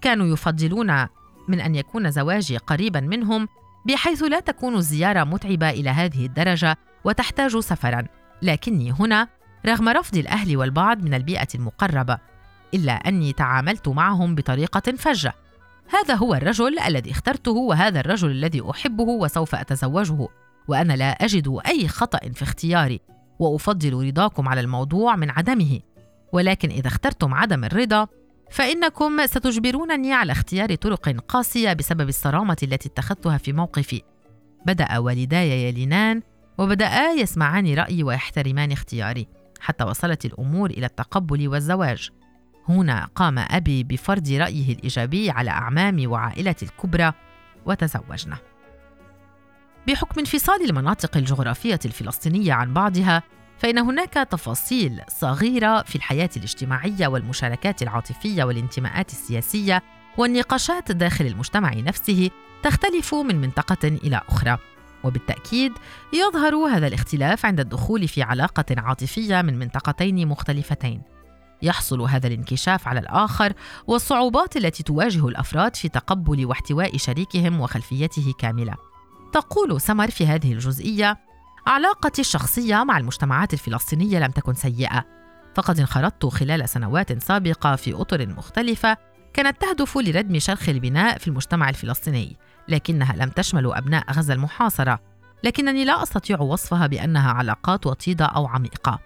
كانوا 0.00 0.26
يفضلون 0.26 1.06
من 1.48 1.60
أن 1.60 1.74
يكون 1.74 2.10
زواجي 2.10 2.56
قريبا 2.56 3.00
منهم 3.00 3.48
بحيث 3.86 4.22
لا 4.22 4.40
تكون 4.40 4.76
الزيارة 4.76 5.24
متعبة 5.24 5.70
إلى 5.70 5.90
هذه 5.90 6.26
الدرجة 6.26 6.76
وتحتاج 7.04 7.58
سفرا. 7.58 8.04
لكني 8.42 8.92
هنا 8.92 9.28
رغم 9.66 9.88
رفض 9.88 10.16
الأهل 10.16 10.56
والبعض 10.56 11.02
من 11.02 11.14
البيئة 11.14 11.48
المقربة 11.54 12.18
إلا 12.74 12.92
أني 12.92 13.32
تعاملت 13.32 13.88
معهم 13.88 14.34
بطريقة 14.34 14.92
فجة. 14.92 15.34
هذا 15.90 16.14
هو 16.14 16.34
الرجل 16.34 16.78
الذي 16.78 17.10
اخترته 17.10 17.52
وهذا 17.52 18.00
الرجل 18.00 18.30
الذي 18.30 18.62
أحبه 18.70 19.04
وسوف 19.04 19.54
أتزوجه 19.54 20.28
وأنا 20.68 20.92
لا 20.92 21.10
أجد 21.10 21.58
أي 21.66 21.88
خطأ 21.88 22.18
في 22.18 22.42
اختياري 22.42 23.00
وأفضل 23.38 24.06
رضاكم 24.06 24.48
على 24.48 24.60
الموضوع 24.60 25.16
من 25.16 25.30
عدمه. 25.30 25.80
ولكن 26.32 26.68
إذا 26.70 26.86
اخترتم 26.86 27.34
عدم 27.34 27.64
الرضا 27.64 28.06
فإنكم 28.50 29.26
ستجبرونني 29.26 30.12
على 30.12 30.32
اختيار 30.32 30.74
طرق 30.74 31.08
قاسية 31.08 31.72
بسبب 31.72 32.08
الصرامة 32.08 32.56
التي 32.62 32.88
اتخذتها 32.88 33.38
في 33.38 33.52
موقفي. 33.52 34.02
بدأ 34.66 34.98
والداي 34.98 35.68
يلينان 35.68 36.22
وبدأا 36.58 37.12
يسمعان 37.12 37.74
رأيي 37.74 38.02
ويحترمان 38.02 38.72
اختياري 38.72 39.28
حتى 39.60 39.84
وصلت 39.84 40.24
الأمور 40.24 40.70
إلى 40.70 40.86
التقبل 40.86 41.48
والزواج. 41.48 42.10
هنا 42.68 43.08
قام 43.14 43.38
أبي 43.38 43.84
بفرض 43.84 44.28
رأيه 44.28 44.72
الإيجابي 44.72 45.30
على 45.30 45.50
أعمامي 45.50 46.06
وعائلتي 46.06 46.64
الكبرى 46.64 47.12
وتزوجنا. 47.66 48.38
بحكم 49.88 50.20
انفصال 50.20 50.70
المناطق 50.70 51.16
الجغرافية 51.16 51.78
الفلسطينية 51.84 52.52
عن 52.52 52.74
بعضها 52.74 53.22
فإن 53.58 53.78
هناك 53.78 54.14
تفاصيل 54.14 55.00
صغيرة 55.08 55.82
في 55.82 55.96
الحياة 55.96 56.30
الاجتماعية 56.36 57.06
والمشاركات 57.06 57.82
العاطفية 57.82 58.44
والانتماءات 58.44 59.10
السياسية 59.10 59.82
والنقاشات 60.18 60.92
داخل 60.92 61.26
المجتمع 61.26 61.74
نفسه 61.74 62.30
تختلف 62.62 63.14
من 63.14 63.40
منطقة 63.40 63.88
إلى 63.88 64.20
أخرى. 64.28 64.58
وبالتأكيد 65.04 65.72
يظهر 66.12 66.54
هذا 66.54 66.86
الاختلاف 66.86 67.46
عند 67.46 67.60
الدخول 67.60 68.08
في 68.08 68.22
علاقة 68.22 68.64
عاطفية 68.76 69.42
من 69.42 69.58
منطقتين 69.58 70.28
مختلفتين. 70.28 71.02
يحصل 71.62 72.00
هذا 72.00 72.26
الانكشاف 72.26 72.88
على 72.88 73.00
الآخر 73.00 73.52
والصعوبات 73.86 74.56
التي 74.56 74.82
تواجه 74.82 75.28
الأفراد 75.28 75.76
في 75.76 75.88
تقبل 75.88 76.46
واحتواء 76.46 76.96
شريكهم 76.96 77.60
وخلفيته 77.60 78.34
كاملة. 78.38 78.74
تقول 79.32 79.80
سمر 79.80 80.10
في 80.10 80.26
هذه 80.26 80.52
الجزئية 80.52 81.18
علاقتي 81.66 82.20
الشخصية 82.20 82.84
مع 82.84 82.98
المجتمعات 82.98 83.52
الفلسطينية 83.52 84.18
لم 84.18 84.30
تكن 84.30 84.54
سيئة. 84.54 85.04
فقد 85.54 85.80
انخرطت 85.80 86.26
خلال 86.26 86.68
سنوات 86.68 87.22
سابقة 87.22 87.76
في 87.76 87.94
أطر 87.94 88.26
مختلفة 88.26 88.96
كانت 89.34 89.60
تهدف 89.60 89.98
لردم 89.98 90.38
شرخ 90.38 90.68
البناء 90.68 91.18
في 91.18 91.28
المجتمع 91.28 91.68
الفلسطيني. 91.68 92.36
لكنها 92.68 93.16
لم 93.16 93.30
تشمل 93.30 93.72
أبناء 93.72 94.12
غزة 94.12 94.34
المحاصرة 94.34 95.00
لكنني 95.44 95.84
لا 95.84 96.02
أستطيع 96.02 96.40
وصفها 96.40 96.86
بأنها 96.86 97.32
علاقات 97.32 97.86
وطيدة 97.86 98.24
أو 98.24 98.46
عميقة. 98.46 98.98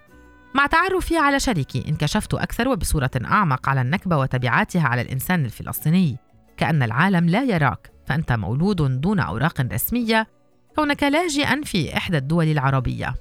مع 0.55 0.65
تعرفي 0.65 1.17
على 1.17 1.39
شريكي 1.39 1.85
انكشفت 1.89 2.33
أكثر 2.33 2.67
وبصورة 2.67 3.11
أعمق 3.25 3.69
على 3.69 3.81
النكبة 3.81 4.17
وتبعاتها 4.17 4.87
على 4.87 5.01
الإنسان 5.01 5.45
الفلسطيني. 5.45 6.17
كأن 6.57 6.83
العالم 6.83 7.29
لا 7.29 7.43
يراك 7.43 7.91
فأنت 8.05 8.31
مولود 8.31 9.01
دون 9.01 9.19
أوراق 9.19 9.61
رسمية 9.61 10.27
كونك 10.75 11.03
لاجئا 11.03 11.61
في 11.63 11.97
إحدى 11.97 12.17
الدول 12.17 12.47
العربية. 12.47 13.15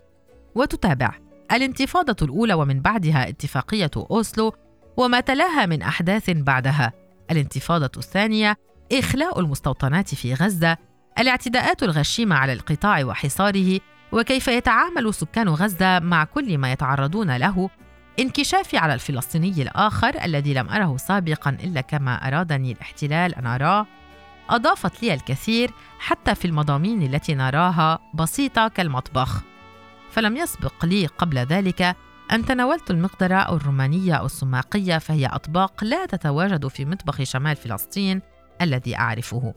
وتتابع 0.55 1.15
الانتفاضة 1.53 2.17
الأولى 2.27 2.55
ومن 2.55 2.81
بعدها 2.81 3.29
اتفاقية 3.29 3.91
أوسلو 3.97 4.53
وما 4.97 5.21
تلاها 5.21 5.67
من 5.67 5.83
أحداث 5.83 6.31
بعدها. 6.31 6.93
الانتفاضة 7.31 7.91
الثانية 7.97 8.57
إخلاء 8.93 9.41
المستوطنات 9.41 10.15
في 10.15 10.35
غزة 10.35 10.77
الاعتداءات 11.19 11.83
الغشيمة 11.83 12.37
على 12.37 12.53
القطاع 12.53 13.05
وحصاره 13.05 13.81
وكيف 14.13 14.49
يتعامل 14.49 15.15
سكان 15.15 15.49
غزة 15.49 15.99
مع 15.99 16.25
كل 16.25 16.59
ما 16.59 16.73
يتعرضون 16.73 17.37
له 17.37 17.71
انكشافي 18.21 18.77
على 18.79 18.95
الفلسطيني 18.95 19.63
الآخر 19.63 20.25
الذي 20.25 20.55
لم 20.55 20.69
أره 20.69 20.97
سابقا 20.97 21.51
إلا 21.51 21.81
كما 21.81 22.29
أرادني 22.29 22.73
الاحتلال 22.73 23.35
أن 23.35 23.47
أراه. 23.47 23.87
أضافت 24.51 25.03
لي 25.03 25.15
الكثير 25.15 25.71
حتى 25.99 26.35
في 26.35 26.45
المضامين 26.45 27.03
التي 27.03 27.35
نراها 27.35 27.99
بسيطة 28.15 28.69
كالمطبخ. 28.69 29.43
فلم 30.11 30.37
يسبق 30.37 30.85
لي 30.85 31.07
قبل 31.07 31.39
ذلك 31.39 31.97
أن 32.33 32.47
تناولت 32.47 32.91
المقدرة 32.91 33.35
أو 33.35 33.57
الرومانية 33.57 34.15
أو 34.15 34.27
السماقية 34.27 34.99
فهي 34.99 35.27
أطباق 35.27 35.85
لا 35.85 36.07
تتواجد 36.07 36.67
في 36.67 36.85
مطبخ 36.85 37.23
شمال 37.23 37.57
فلسطين 37.57 38.23
الذي 38.63 38.97
أعرفه 38.97 39.55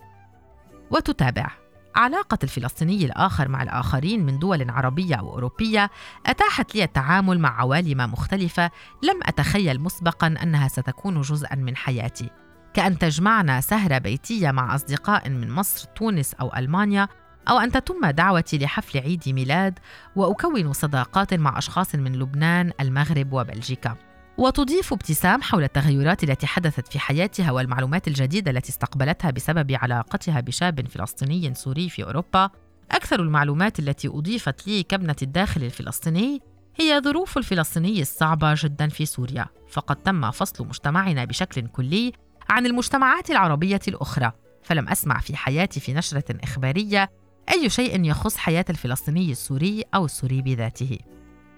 وتتابع 0.91 1.51
علاقة 1.95 2.37
الفلسطيني 2.43 3.05
الآخر 3.05 3.47
مع 3.47 3.63
الآخرين 3.63 4.25
من 4.25 4.39
دول 4.39 4.69
عربية 4.69 5.15
أو 5.15 5.29
أوروبية 5.29 5.89
أتاحت 6.25 6.75
لي 6.75 6.83
التعامل 6.83 7.39
مع 7.39 7.59
عوالم 7.59 7.97
مختلفة 7.97 8.71
لم 9.03 9.19
أتخيل 9.23 9.81
مسبقا 9.81 10.27
أنها 10.27 10.67
ستكون 10.67 11.21
جزءا 11.21 11.55
من 11.55 11.75
حياتي 11.75 12.29
كأن 12.73 12.97
تجمعنا 12.97 13.61
سهرة 13.61 13.97
بيتية 13.97 14.51
مع 14.51 14.75
أصدقاء 14.75 15.29
من 15.29 15.51
مصر، 15.51 15.87
تونس 15.87 16.33
أو 16.33 16.55
ألمانيا، 16.55 17.07
أو 17.49 17.59
أن 17.59 17.71
تتم 17.71 18.09
دعوتي 18.09 18.57
لحفل 18.57 18.99
عيد 18.99 19.29
ميلاد 19.29 19.79
وأكون 20.15 20.73
صداقات 20.73 21.33
مع 21.33 21.57
أشخاص 21.57 21.95
من 21.95 22.15
لبنان، 22.15 22.71
المغرب 22.81 23.33
وبلجيكا. 23.33 23.95
وتضيف 24.37 24.93
ابتسام 24.93 25.41
حول 25.41 25.63
التغيرات 25.63 26.23
التي 26.23 26.47
حدثت 26.47 26.87
في 26.87 26.99
حياتها 26.99 27.51
والمعلومات 27.51 28.07
الجديدة 28.07 28.51
التي 28.51 28.69
استقبلتها 28.69 29.31
بسبب 29.31 29.71
علاقتها 29.71 30.39
بشاب 30.39 30.87
فلسطيني 30.87 31.53
سوري 31.53 31.89
في 31.89 32.03
أوروبا. 32.03 32.49
أكثر 32.91 33.19
المعلومات 33.19 33.79
التي 33.79 34.07
أضيفت 34.07 34.67
لي 34.67 34.83
كابنة 34.83 35.15
الداخل 35.21 35.63
الفلسطيني 35.63 36.41
هي 36.79 37.01
ظروف 37.03 37.37
الفلسطيني 37.37 38.01
الصعبة 38.01 38.53
جدا 38.57 38.87
في 38.87 39.05
سوريا، 39.05 39.45
فقد 39.69 39.95
تم 39.95 40.31
فصل 40.31 40.67
مجتمعنا 40.67 41.25
بشكل 41.25 41.67
كلي 41.67 42.13
عن 42.49 42.65
المجتمعات 42.65 43.29
العربية 43.29 43.81
الأخرى. 43.87 44.31
فلم 44.63 44.89
أسمع 44.89 45.19
في 45.19 45.35
حياتي 45.35 45.79
في 45.79 45.93
نشرة 45.93 46.35
إخبارية 46.43 47.09
أي 47.51 47.69
شيء 47.69 48.05
يخص 48.05 48.37
حياة 48.37 48.65
الفلسطيني 48.69 49.31
السوري 49.31 49.83
أو 49.95 50.05
السوري 50.05 50.41
بذاته. 50.41 50.97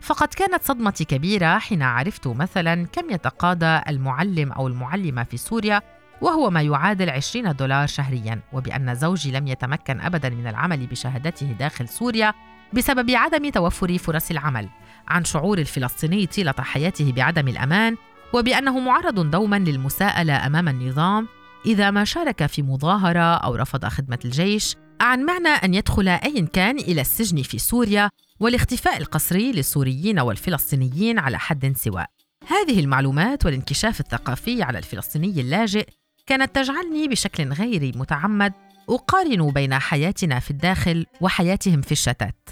فقد 0.02 0.28
كانت 0.28 0.64
صدمتي 0.64 1.06
كبيرة 1.06 1.58
حين 1.58 1.82
عرفت 1.82 2.28
مثلا 2.28 2.86
كم 2.86 3.10
يتقاضى 3.10 3.82
المعلم 3.88 4.52
أو 4.52 4.68
المعلمة 4.68 5.24
في 5.24 5.38
سوريا 5.38 5.82
وهو 6.22 6.50
ما 6.50 6.62
يعادل 6.62 7.10
20 7.10 7.56
دولار 7.56 7.88
شهريا 7.88 8.40
وبأن 8.54 8.96
زوجي 8.96 9.32
لم 9.32 9.48
يتمكن 9.48 10.02
أبدا 10.02 10.30
من 10.30 10.48
العمل 10.48 10.88
بشهادته 10.88 11.46
داخل 11.46 11.88
سوريا 11.90 12.34
بسبب 12.74 13.12
عدم 13.12 13.50
توفر 13.50 13.98
فرص 13.98 14.32
العمل 14.32 14.70
عن 15.08 15.24
شعور 15.24 15.58
الفلسطيني 15.58 16.26
طيلة 16.26 16.54
حياته 16.60 17.12
بعدم 17.12 17.48
الأمان 17.48 17.96
وبأنه 18.34 18.80
معرض 18.80 19.32
دوما 19.32 19.60
للمساءلة 19.60 20.46
أمام 20.48 20.68
النظام 20.68 21.28
إذا 21.66 21.92
ما 21.92 22.04
شارك 22.04 22.46
في 22.46 22.62
مظاهرة 22.62 23.36
أو 23.36 23.56
رفض 23.56 23.86
خدمة 23.86 24.20
الجيش 24.26 24.76
عن 25.02 25.26
معنى 25.26 25.48
أن 25.48 25.74
يدخل 25.74 26.08
أي 26.08 26.42
كان 26.54 26.80
إلى 26.80 27.02
السجن 27.02 27.42
في 27.42 27.60
سوريا 27.60 28.10
والاختفاء 28.40 28.98
القسري 28.98 29.52
للسوريين 29.52 30.20
والفلسطينيين 30.20 31.20
على 31.20 31.40
حد 31.40 31.78
سواء 31.78 32.10
هذه 32.48 32.80
المعلومات 32.80 33.46
والانكشاف 33.46 34.00
الثقافي 34.00 34.64
على 34.64 34.78
الفلسطيني 34.78 35.42
اللاجئ 35.42 35.88
كانت 36.26 36.56
تجعلني 36.56 37.08
بشكل 37.08 37.54
غير 37.54 37.98
متعمد 37.98 38.54
أقارن 38.90 39.52
بين 39.52 39.80
حياتنا 39.80 40.40
في 40.40 40.52
الداخل 40.52 41.06
وحياتهم 41.22 41.82
في 41.82 41.92
الشتات. 41.92 42.50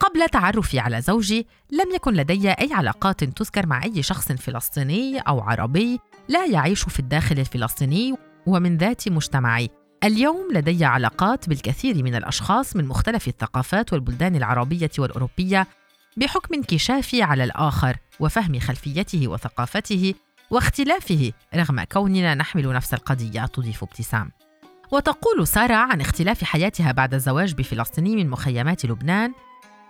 قبل 0.00 0.28
تعرفي 0.28 0.78
على 0.78 1.00
زوجي 1.00 1.46
لم 1.70 1.94
يكن 1.94 2.14
لدي 2.14 2.50
أي 2.50 2.72
علاقات 2.72 3.24
تذكر 3.24 3.66
مع 3.66 3.84
أي 3.84 4.02
شخص 4.02 4.32
فلسطيني 4.32 5.18
أو 5.18 5.40
عربي 5.40 5.98
لا 6.28 6.46
يعيش 6.46 6.82
في 6.82 7.00
الداخل 7.00 7.38
الفلسطيني 7.38 8.14
ومن 8.46 8.76
ذات 8.76 9.08
مجتمعي. 9.08 9.70
اليوم 10.04 10.48
لدي 10.52 10.84
علاقات 10.84 11.48
بالكثير 11.48 12.02
من 12.02 12.14
الأشخاص 12.14 12.76
من 12.76 12.84
مختلف 12.84 13.28
الثقافات 13.28 13.92
والبلدان 13.92 14.36
العربية 14.36 14.90
والأوروبية 14.98 15.66
بحكم 16.16 16.54
انكشافي 16.54 17.22
على 17.22 17.44
الآخر 17.44 17.96
وفهم 18.20 18.58
خلفيته 18.58 19.28
وثقافته 19.28 20.14
واختلافه 20.50 21.32
رغم 21.54 21.82
كوننا 21.82 22.34
نحمل 22.34 22.72
نفس 22.72 22.94
القضية 22.94 23.46
تضيف 23.46 23.82
ابتسام. 23.82 24.30
وتقول 24.92 25.46
سارة 25.46 25.74
عن 25.74 26.00
اختلاف 26.00 26.44
حياتها 26.44 26.92
بعد 26.92 27.14
الزواج 27.14 27.54
بفلسطيني 27.54 28.16
من 28.16 28.30
مخيمات 28.30 28.84
لبنان 28.84 29.32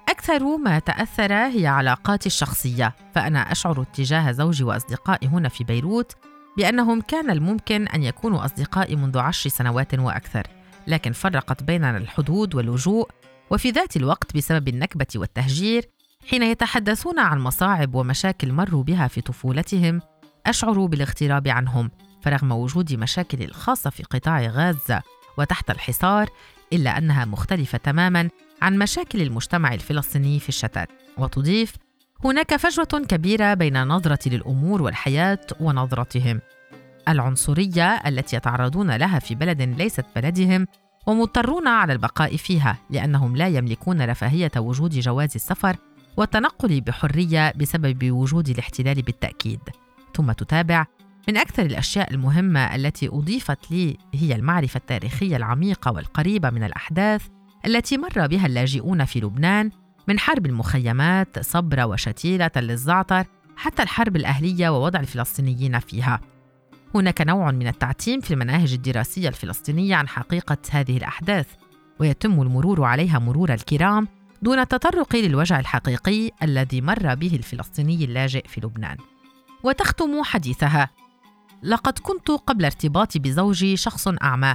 أكثر 0.08 0.56
ما 0.56 0.78
تأثر 0.78 1.32
هي 1.32 1.66
علاقاتي 1.66 2.26
الشخصية 2.26 2.94
فأنا 3.14 3.52
أشعر 3.52 3.84
تجاه 3.84 4.32
زوجي 4.32 4.64
وأصدقائي 4.64 5.28
هنا 5.28 5.48
في 5.48 5.64
بيروت 5.64 6.12
بأنهم 6.56 7.00
كان 7.00 7.30
الممكن 7.30 7.88
أن 7.88 8.02
يكونوا 8.02 8.44
أصدقائي 8.44 8.96
منذ 8.96 9.18
عشر 9.18 9.50
سنوات 9.50 9.98
وأكثر 9.98 10.46
لكن 10.86 11.12
فرقت 11.12 11.62
بيننا 11.62 11.96
الحدود 11.96 12.54
واللجوء 12.54 13.10
وفي 13.50 13.70
ذات 13.70 13.96
الوقت 13.96 14.36
بسبب 14.36 14.68
النكبة 14.68 15.06
والتهجير 15.16 15.84
حين 16.30 16.42
يتحدثون 16.42 17.18
عن 17.18 17.38
مصاعب 17.38 17.94
ومشاكل 17.94 18.52
مروا 18.52 18.82
بها 18.82 19.08
في 19.08 19.20
طفولتهم 19.20 20.00
أشعر 20.46 20.86
بالاغتراب 20.86 21.48
عنهم 21.48 21.90
فرغم 22.22 22.52
وجود 22.52 22.94
مشاكل 22.94 23.42
الخاصة 23.42 23.90
في 23.90 24.02
قطاع 24.02 24.40
غازة 24.40 25.02
وتحت 25.38 25.70
الحصار 25.70 26.28
إلا 26.72 26.98
أنها 26.98 27.24
مختلفة 27.24 27.78
تماما 27.78 28.28
عن 28.62 28.78
مشاكل 28.78 29.22
المجتمع 29.22 29.74
الفلسطيني 29.74 30.40
في 30.40 30.48
الشتات. 30.48 30.88
وتضيف 31.18 31.76
هناك 32.24 32.56
فجوة 32.56 33.04
كبيرة 33.08 33.54
بين 33.54 33.82
نظرتي 33.82 34.30
للأمور 34.30 34.82
والحياة 34.82 35.38
ونظرتهم. 35.60 36.40
العنصرية 37.08 37.94
التي 37.94 38.36
يتعرضون 38.36 38.96
لها 38.96 39.18
في 39.18 39.34
بلد 39.34 39.62
ليست 39.62 40.04
بلدهم 40.16 40.66
ومضطرون 41.06 41.68
على 41.68 41.92
البقاء 41.92 42.36
فيها 42.36 42.78
لأنهم 42.90 43.36
لا 43.36 43.48
يملكون 43.48 44.02
رفاهية 44.02 44.50
وجود 44.56 44.90
جواز 44.90 45.30
السفر 45.34 45.76
والتنقل 46.16 46.80
بحرية 46.80 47.52
بسبب 47.56 48.10
وجود 48.10 48.48
الاحتلال 48.48 49.02
بالتأكيد. 49.02 49.60
ثم 50.14 50.32
تتابع 50.32 50.86
من 51.28 51.36
أكثر 51.36 51.62
الأشياء 51.62 52.14
المهمة 52.14 52.74
التي 52.74 53.08
أضيفت 53.08 53.70
لي 53.70 53.96
هي 54.14 54.34
المعرفة 54.34 54.78
التاريخية 54.78 55.36
العميقة 55.36 55.92
والقريبة 55.92 56.50
من 56.50 56.62
الأحداث 56.62 57.26
التي 57.66 57.98
مر 57.98 58.26
بها 58.26 58.46
اللاجئون 58.46 59.04
في 59.04 59.20
لبنان 59.20 59.70
من 60.08 60.18
حرب 60.18 60.46
المخيمات 60.46 61.38
صبرة 61.38 61.84
وشتيلة 61.84 62.50
للزعتر 62.56 63.24
حتى 63.56 63.82
الحرب 63.82 64.16
الأهلية 64.16 64.68
ووضع 64.68 65.00
الفلسطينيين 65.00 65.78
فيها. 65.78 66.20
هناك 66.94 67.20
نوع 67.20 67.50
من 67.50 67.66
التعتيم 67.66 68.20
في 68.20 68.34
المناهج 68.34 68.72
الدراسية 68.72 69.28
الفلسطينية 69.28 69.96
عن 69.96 70.08
حقيقة 70.08 70.56
هذه 70.70 70.96
الأحداث، 70.96 71.46
ويتم 72.00 72.42
المرور 72.42 72.84
عليها 72.84 73.18
مرور 73.18 73.52
الكرام 73.52 74.08
دون 74.42 74.58
التطرق 74.58 75.16
للوجع 75.16 75.60
الحقيقي 75.60 76.30
الذي 76.42 76.80
مر 76.80 77.14
به 77.14 77.36
الفلسطيني 77.36 78.04
اللاجئ 78.04 78.48
في 78.48 78.60
لبنان. 78.60 78.96
وتختم 79.62 80.22
حديثها: 80.22 80.90
لقد 81.62 81.98
كنت 81.98 82.30
قبل 82.30 82.64
ارتباطي 82.64 83.18
بزوجي 83.18 83.76
شخص 83.76 84.08
أعمى، 84.08 84.54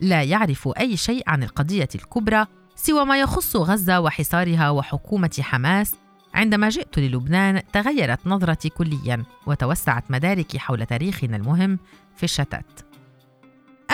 لا 0.00 0.22
يعرف 0.22 0.68
أي 0.78 0.96
شيء 0.96 1.22
عن 1.26 1.42
القضية 1.42 1.88
الكبرى 1.94 2.46
سوى 2.82 3.04
ما 3.04 3.20
يخص 3.20 3.56
غزة 3.56 4.00
وحصارها 4.00 4.70
وحكومة 4.70 5.40
حماس 5.40 5.94
عندما 6.34 6.68
جئت 6.68 6.98
للبنان 6.98 7.62
تغيرت 7.72 8.26
نظرتي 8.26 8.68
كليا 8.68 9.24
وتوسعت 9.46 10.10
مداركي 10.10 10.58
حول 10.58 10.86
تاريخنا 10.86 11.36
المهم 11.36 11.78
في 12.16 12.24
الشتات. 12.24 12.80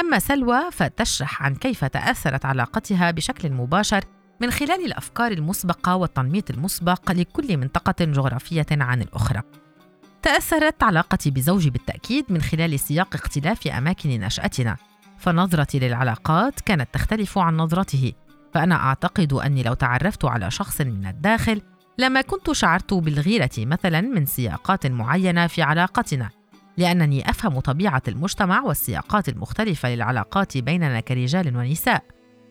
أما 0.00 0.18
سلوى 0.18 0.70
فتشرح 0.72 1.42
عن 1.42 1.54
كيف 1.54 1.84
تأثرت 1.84 2.44
علاقتها 2.44 3.10
بشكل 3.10 3.52
مباشر 3.52 4.04
من 4.40 4.50
خلال 4.50 4.86
الأفكار 4.86 5.32
المسبقة 5.32 5.96
والتنميط 5.96 6.50
المسبق 6.50 7.12
لكل 7.12 7.56
منطقة 7.56 8.04
جغرافية 8.04 8.66
عن 8.70 9.02
الأخرى. 9.02 9.42
تأثرت 10.22 10.82
علاقتي 10.82 11.30
بزوجي 11.30 11.70
بالتأكيد 11.70 12.24
من 12.28 12.42
خلال 12.42 12.80
سياق 12.80 13.14
اختلاف 13.14 13.66
أماكن 13.66 14.10
نشأتنا 14.20 14.76
فنظرتي 15.18 15.78
للعلاقات 15.78 16.60
كانت 16.60 16.88
تختلف 16.92 17.38
عن 17.38 17.56
نظرته. 17.56 18.12
فأنا 18.54 18.74
أعتقد 18.74 19.32
أني 19.32 19.62
لو 19.62 19.74
تعرفت 19.74 20.24
على 20.24 20.50
شخص 20.50 20.80
من 20.80 21.06
الداخل 21.06 21.62
لما 21.98 22.20
كنت 22.20 22.52
شعرت 22.52 22.94
بالغيرة 22.94 23.50
مثلا 23.58 24.00
من 24.00 24.26
سياقات 24.26 24.86
معينة 24.86 25.46
في 25.46 25.62
علاقتنا 25.62 26.30
لأنني 26.76 27.30
أفهم 27.30 27.60
طبيعة 27.60 28.02
المجتمع 28.08 28.62
والسياقات 28.62 29.28
المختلفة 29.28 29.94
للعلاقات 29.94 30.58
بيننا 30.58 31.00
كرجال 31.00 31.56
ونساء 31.56 32.02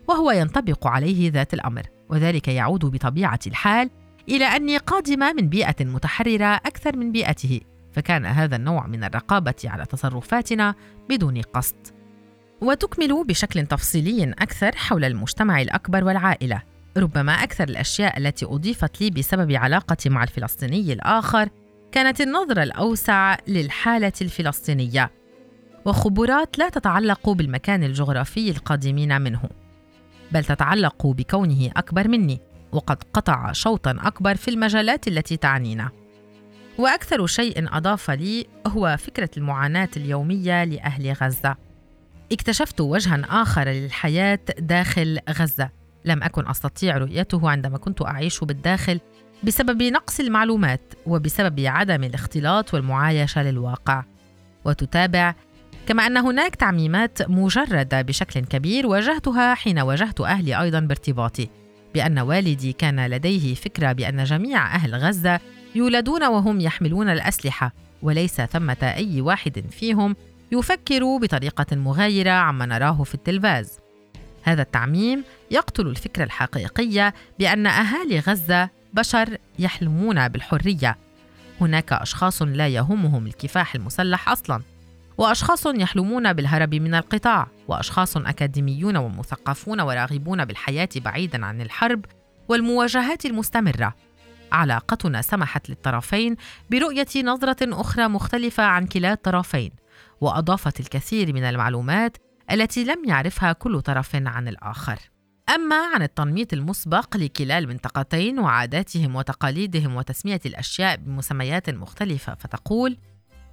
وهو 0.08 0.32
ينطبق 0.32 0.88
عليه 0.88 1.32
ذات 1.32 1.54
الأمر 1.54 1.84
وذلك 2.10 2.48
يعود 2.48 2.86
بطبيعة 2.86 3.40
الحال 3.48 3.90
إلى 4.30 4.46
أني 4.46 4.78
قادمة 4.78 5.34
من 5.34 5.50
بيئة 5.50 5.86
متحررة 5.86 6.56
أكثر 6.56 6.98
من 6.98 7.12
بيئته 7.12 7.62
فكان 7.94 8.26
هذا 8.26 8.56
النوع 8.56 8.88
من 8.88 9.04
الرقابة 9.04 9.56
على 9.66 9.86
تصرفاتنا 9.86 10.76
بدون 11.10 11.42
قصد. 11.42 11.95
وتكمل 12.62 13.24
بشكل 13.24 13.66
تفصيلي 13.66 14.24
أكثر 14.24 14.76
حول 14.76 15.06
المجتمع 15.06 15.62
الأكبر 15.62 16.04
والعائلة. 16.04 16.62
ربما 16.98 17.32
أكثر 17.32 17.64
الأشياء 17.64 18.18
التي 18.18 18.46
أضيفت 18.46 19.02
لي 19.02 19.10
بسبب 19.10 19.52
علاقتي 19.52 20.10
مع 20.10 20.24
الفلسطيني 20.24 20.94
الآخر 20.94 21.50
كانت 21.92 22.22
النظرة 22.22 22.64
الأوسع 22.64 23.38
للحالة 23.48 24.14
الفلسطينية 24.22 25.12
وخبرات 25.86 26.60
لا 26.60 26.70
تتعلق 26.70 27.30
بالمكان 27.30 27.84
الجغرافي 27.84 28.50
القادمين 28.50 29.22
منه 29.22 29.42
بل 30.32 30.44
تتعلق 30.44 31.08
بكونه 31.08 31.72
أكبر 31.78 32.08
مني 32.08 32.40
وقد 32.72 33.04
قطع 33.14 33.52
شوطا 33.52 33.98
أكبر 34.00 34.36
في 34.36 34.48
المجالات 34.48 35.08
التي 35.08 35.38
تعنينا. 35.38 35.90
وأكثر 36.78 37.28
شيء 37.28 37.78
أضاف 37.78 38.12
لي 38.12 38.46
هو 38.68 38.98
فكرة 39.00 39.30
المعاناة 39.38 39.90
اليومية 39.98 40.64
لأهل 40.64 41.14
غزة. 41.14 41.65
اكتشفت 42.32 42.82
وجها 42.82 43.22
آخر 43.30 43.70
للحياة 43.70 44.40
داخل 44.60 45.20
غزة. 45.30 45.70
لم 46.06 46.24
أكن 46.24 46.48
أستطيع 46.48 46.98
رؤيته 46.98 47.50
عندما 47.50 47.78
كنت 47.78 48.02
أعيش 48.02 48.44
بالداخل 48.44 49.00
بسبب 49.44 49.84
نقص 49.84 50.20
المعلومات 50.20 50.82
وبسبب 51.06 51.60
عدم 51.60 52.04
الاختلاط 52.04 52.74
والمعايشة 52.74 53.44
للواقع. 53.44 54.04
وتتابع 54.66 55.36
كما 55.88 56.08
أن 56.08 56.18
هناك 56.18 56.56
تعميمات 56.56 57.30
مجردة 57.30 58.02
بشكل 58.02 58.40
كبير 58.40 58.88
واجهتها 58.88 59.56
حين 59.56 59.80
واجهت 59.80 60.22
أهلي 60.22 60.62
أيضا 60.62 60.80
بارتباطي 60.80 61.50
بأن 61.94 62.20
والدي 62.20 62.74
كان 62.74 63.06
لديه 63.06 63.56
فكرة 63.56 63.92
بأن 63.92 64.24
جميع 64.24 64.76
أهل 64.76 64.96
غزة 64.96 65.40
يولدون 65.76 66.24
وهم 66.24 66.62
يحملون 66.62 67.10
الأسلحة 67.10 67.74
وليس 68.02 68.42
ثمة 68.42 68.78
أي 68.84 69.22
واحد 69.22 69.64
فيهم 69.70 70.16
يفكر 70.52 71.18
بطريقة 71.18 71.76
مغايرة 71.76 72.32
عما 72.32 72.66
نراه 72.66 73.04
في 73.04 73.16
التلفاز. 73.16 73.80
هذا 74.44 74.62
التعميم 74.62 75.24
يقتل 75.52 75.88
الفكرة 75.88 76.24
الحقيقية 76.24 77.14
بأن 77.40 77.68
أهالي 77.68 78.20
غزة 78.20 78.70
بشر 78.94 79.38
يحلمون 79.60 80.28
بالحرية. 80.28 80.98
هناك 81.62 81.94
أشخاص 81.94 82.42
لا 82.42 82.68
يهمهم 82.68 83.28
الكفاح 83.28 83.76
المسلح 83.76 84.30
أصلاً، 84.30 84.62
وأشخاص 85.18 85.66
يحلمون 85.66 86.34
بالهرب 86.34 86.76
من 86.76 86.96
القطاع، 86.96 87.48
وأشخاص 87.68 88.18
أكاديميون 88.18 88.98
ومثقفون 88.98 89.82
وراغبون 89.82 90.46
بالحياة 90.46 90.90
بعيداً 90.96 91.46
عن 91.46 91.62
الحرب 91.62 92.06
والمواجهات 92.50 93.26
المستمرة. 93.26 93.96
علاقتنا 94.52 95.22
سمحت 95.22 95.70
للطرفين 95.70 96.36
برؤية 96.72 97.08
نظرة 97.24 97.82
أخرى 97.82 98.08
مختلفة 98.08 98.64
عن 98.64 98.86
كلا 98.86 99.14
الطرفين. 99.14 99.72
وأضافت 100.22 100.80
الكثير 100.80 101.34
من 101.34 101.44
المعلومات 101.44 102.18
التي 102.52 102.84
لم 102.84 103.06
يعرفها 103.06 103.54
كل 103.54 103.82
طرف 103.82 104.16
عن 104.16 104.48
الآخر. 104.48 105.00
أما 105.56 105.76
عن 105.96 106.02
التنميط 106.02 106.54
المسبق 106.54 107.18
لكلا 107.18 107.58
المنطقتين 107.58 108.40
وعاداتهم 108.40 109.16
وتقاليدهم 109.16 109.96
وتسمية 109.96 110.42
الأشياء 110.46 110.96
بمسميات 110.96 111.70
مختلفة 111.70 112.36
فتقول 112.36 112.98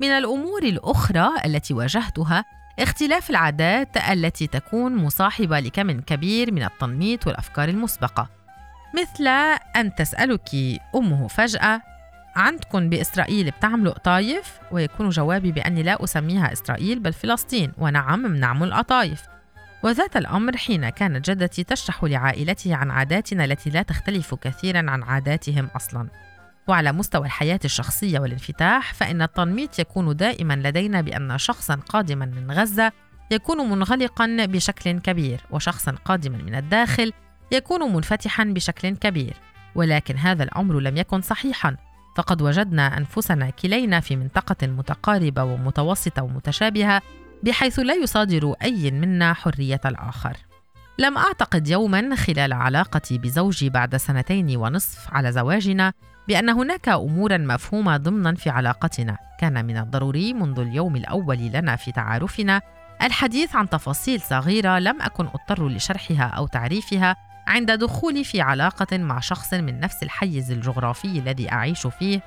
من 0.01 0.09
الأمور 0.09 0.63
الأخرى 0.63 1.29
التي 1.45 1.75
واجهتها 1.75 2.45
اختلاف 2.79 3.31
العادات 3.31 3.97
التي 3.97 4.47
تكون 4.47 4.97
مصاحبة 4.97 5.61
لكم 5.61 6.01
كبير 6.01 6.53
من 6.53 6.63
التنميط 6.63 7.27
والأفكار 7.27 7.69
المسبقة 7.69 8.31
مثل 8.95 9.27
أن 9.77 9.95
تسألك 9.95 10.51
أمه 10.95 11.29
فجأة 11.29 11.83
عندكم 12.37 12.89
بإسرائيل 12.89 13.51
بتعملوا 13.51 13.93
قطايف 13.93 14.59
ويكون 14.71 15.09
جوابي 15.09 15.53
بأني 15.53 15.83
لا 15.83 16.05
أسميها 16.05 16.53
إسرائيل 16.53 16.99
بل 16.99 17.13
فلسطين. 17.13 17.73
ونعم 17.79 18.23
بنعمل 18.23 18.75
قطايف 18.75 19.23
وذات 19.83 20.17
الأمر 20.17 20.57
حين 20.57 20.89
كانت 20.89 21.31
جدتي 21.31 21.65
تشرح 21.65 22.05
لعائلته 22.05 22.77
عن 22.77 22.91
عاداتنا 22.91 23.45
التي 23.45 23.71
لا 23.71 23.83
تختلف 23.83 24.35
كثيرا 24.35 24.91
عن 24.91 25.03
عاداتهم 25.03 25.69
أصلا. 25.77 26.09
وعلى 26.69 26.93
مستوى 26.93 27.27
الحياة 27.27 27.61
الشخصية 27.65 28.19
والانفتاح 28.19 28.95
فإن 28.95 29.23
التنميط 29.23 29.79
يكون 29.79 30.17
دائما 30.17 30.55
لدينا 30.55 31.01
بأن 31.01 31.39
شخصا 31.39 31.75
قادما 31.75 32.27
من 32.27 32.51
غزة 32.51 32.93
يكون 33.31 33.71
منغلقا 33.71 34.47
بشكل 34.47 35.01
كبير 35.01 35.41
وشخصا 35.51 35.93
قادما 36.05 36.37
من 36.37 36.55
الداخل 36.55 37.13
يكون 37.53 37.93
منفتحا 37.95 38.45
بشكل 38.45 38.97
كبير. 38.97 39.35
ولكن 39.75 40.17
هذا 40.17 40.43
الأمر 40.43 40.81
لم 40.81 40.97
يكن 40.97 41.21
صحيحا. 41.21 41.77
فقد 42.17 42.43
وجدنا 42.43 42.99
أنفسنا 42.99 43.51
كلينا 43.51 44.01
في 44.01 44.17
منطقة 44.17 44.67
متقاربة 44.67 45.45
ومتوسطة 45.45 46.23
ومتشابهة 46.23 47.03
بحيث 47.43 47.79
لا 47.79 47.95
يصادر 47.95 48.55
أي 48.63 48.91
منا 48.91 49.33
حرية 49.33 49.81
الآخر. 49.85 50.37
لم 50.99 51.19
أعتقد 51.19 51.69
يوما 51.69 52.17
خلال 52.17 52.53
علاقتي 52.53 53.19
بزوجي 53.19 53.71
بعد 53.71 53.97
سنتين 53.97 54.57
ونصف 54.57 55.15
على 55.15 55.33
زواجنا 55.33 55.93
بأن 56.29 56.49
هناك 56.51 56.89
امورا 56.89 57.37
مفهومة 57.39 57.97
ضمنا 57.97 58.35
في 58.35 58.51
علاقتنا. 58.51 59.17
كان 59.41 59.65
من 59.65 59.77
الضروري 59.77 60.33
منذ 60.33 60.61
اليوم 60.61 60.97
الأول 60.97 61.39
لنا 61.39 61.77
في 61.77 61.93
تعارفنا 61.93 62.61
الحديث 63.03 63.57
عن 63.57 63.69
تفاصيل 63.69 64.21
صغيرة 64.21 64.79
لم 64.79 65.03
أكن 65.03 65.27
أضطر 65.27 65.69
لشرحها 65.69 66.25
أو 66.25 66.47
تعريفها 66.47 67.17
عند 67.47 67.71
دخولي 67.71 68.25
في 68.25 68.41
علاقة 68.41 68.99
مع 68.99 69.21
شخص 69.21 69.55
من 69.55 69.81
نفس 69.81 70.03
الحيز 70.03 70.51
الجغرافي 70.51 71.19
الذي 71.19 71.53
أعيش 71.53 71.87
فيه 71.87 72.21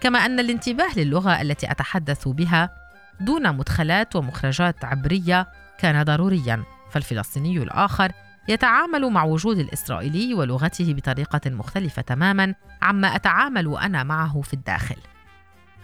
كما 0.00 0.18
أن 0.18 0.40
الانتباه 0.40 0.90
للغة 0.96 1.40
التي 1.40 1.70
أتحدث 1.70 2.28
بها 2.28 2.70
دون 3.20 3.56
مدخلات 3.56 4.16
ومخرجات 4.16 4.84
عبرية 4.84 5.48
كان 5.78 6.02
ضروريا. 6.02 6.64
فالفلسطيني 6.90 7.58
الآخر 7.58 8.12
يتعامل 8.48 9.10
مع 9.10 9.24
وجود 9.24 9.58
الإسرائيلي 9.58 10.34
ولغته 10.34 10.94
بطريقة 10.94 11.40
مختلفة 11.50 12.02
تماما 12.02 12.54
عما 12.82 13.16
أتعامل 13.16 13.76
أنا 13.76 14.02
معه 14.02 14.40
في 14.40 14.54
الداخل. 14.54 14.96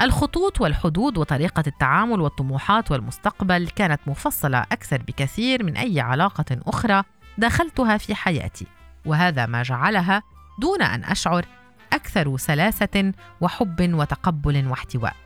الخطوط 0.01 0.61
والحدود 0.61 1.19
وطريقة 1.19 1.63
التعامل 1.67 2.21
والطموحات 2.21 2.91
والمستقبل 2.91 3.69
كانت 3.69 4.01
مفصلة 4.07 4.59
أكثر 4.59 5.03
بكثير 5.03 5.65
من 5.65 5.77
أي 5.77 6.01
علاقة 6.01 6.45
أخرى 6.67 7.03
دخلتها 7.39 7.97
في 7.97 8.15
حياتي 8.15 8.67
وهذا 9.07 9.47
ما 9.47 9.63
جعلها 9.63 10.23
دون 10.61 10.83
أن 10.83 11.05
أشعر 11.05 11.47
أكثر 11.93 12.37
سلاسة 12.37 13.13
وحب 13.41 13.95
وتقبل 13.95 14.67
واحتواء. 14.67 15.17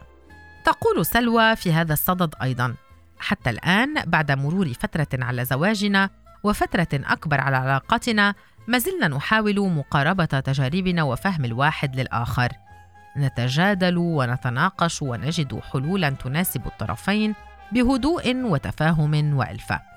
تقول 0.64 1.06
سلوى 1.06 1.56
في 1.56 1.72
هذا 1.72 1.92
الصدد 1.92 2.34
أيضا 2.42 2.74
حتى 3.18 3.50
الآن 3.50 3.94
بعد 4.06 4.32
مرور 4.32 4.72
فترة 4.72 5.24
على 5.24 5.44
زواجنا 5.44 6.10
وفترة 6.44 6.88
أكبر 6.92 7.40
على 7.40 7.56
علاقتنا 7.56 8.34
ما 8.68 8.78
زلنا 8.78 9.08
نحاول 9.08 9.70
مقاربة 9.70 10.24
تجاربنا 10.24 11.02
وفهم 11.02 11.44
الواحد 11.44 12.00
للآخر. 12.00 12.48
نتجادل 13.16 13.98
ونتناقش 13.98 15.02
ونجد 15.02 15.60
حلولا 15.72 16.10
تناسب 16.10 16.66
الطرفين 16.66 17.34
بهدوء 17.72 18.36
وتفاهم 18.36 19.34
وألفة. 19.36 19.87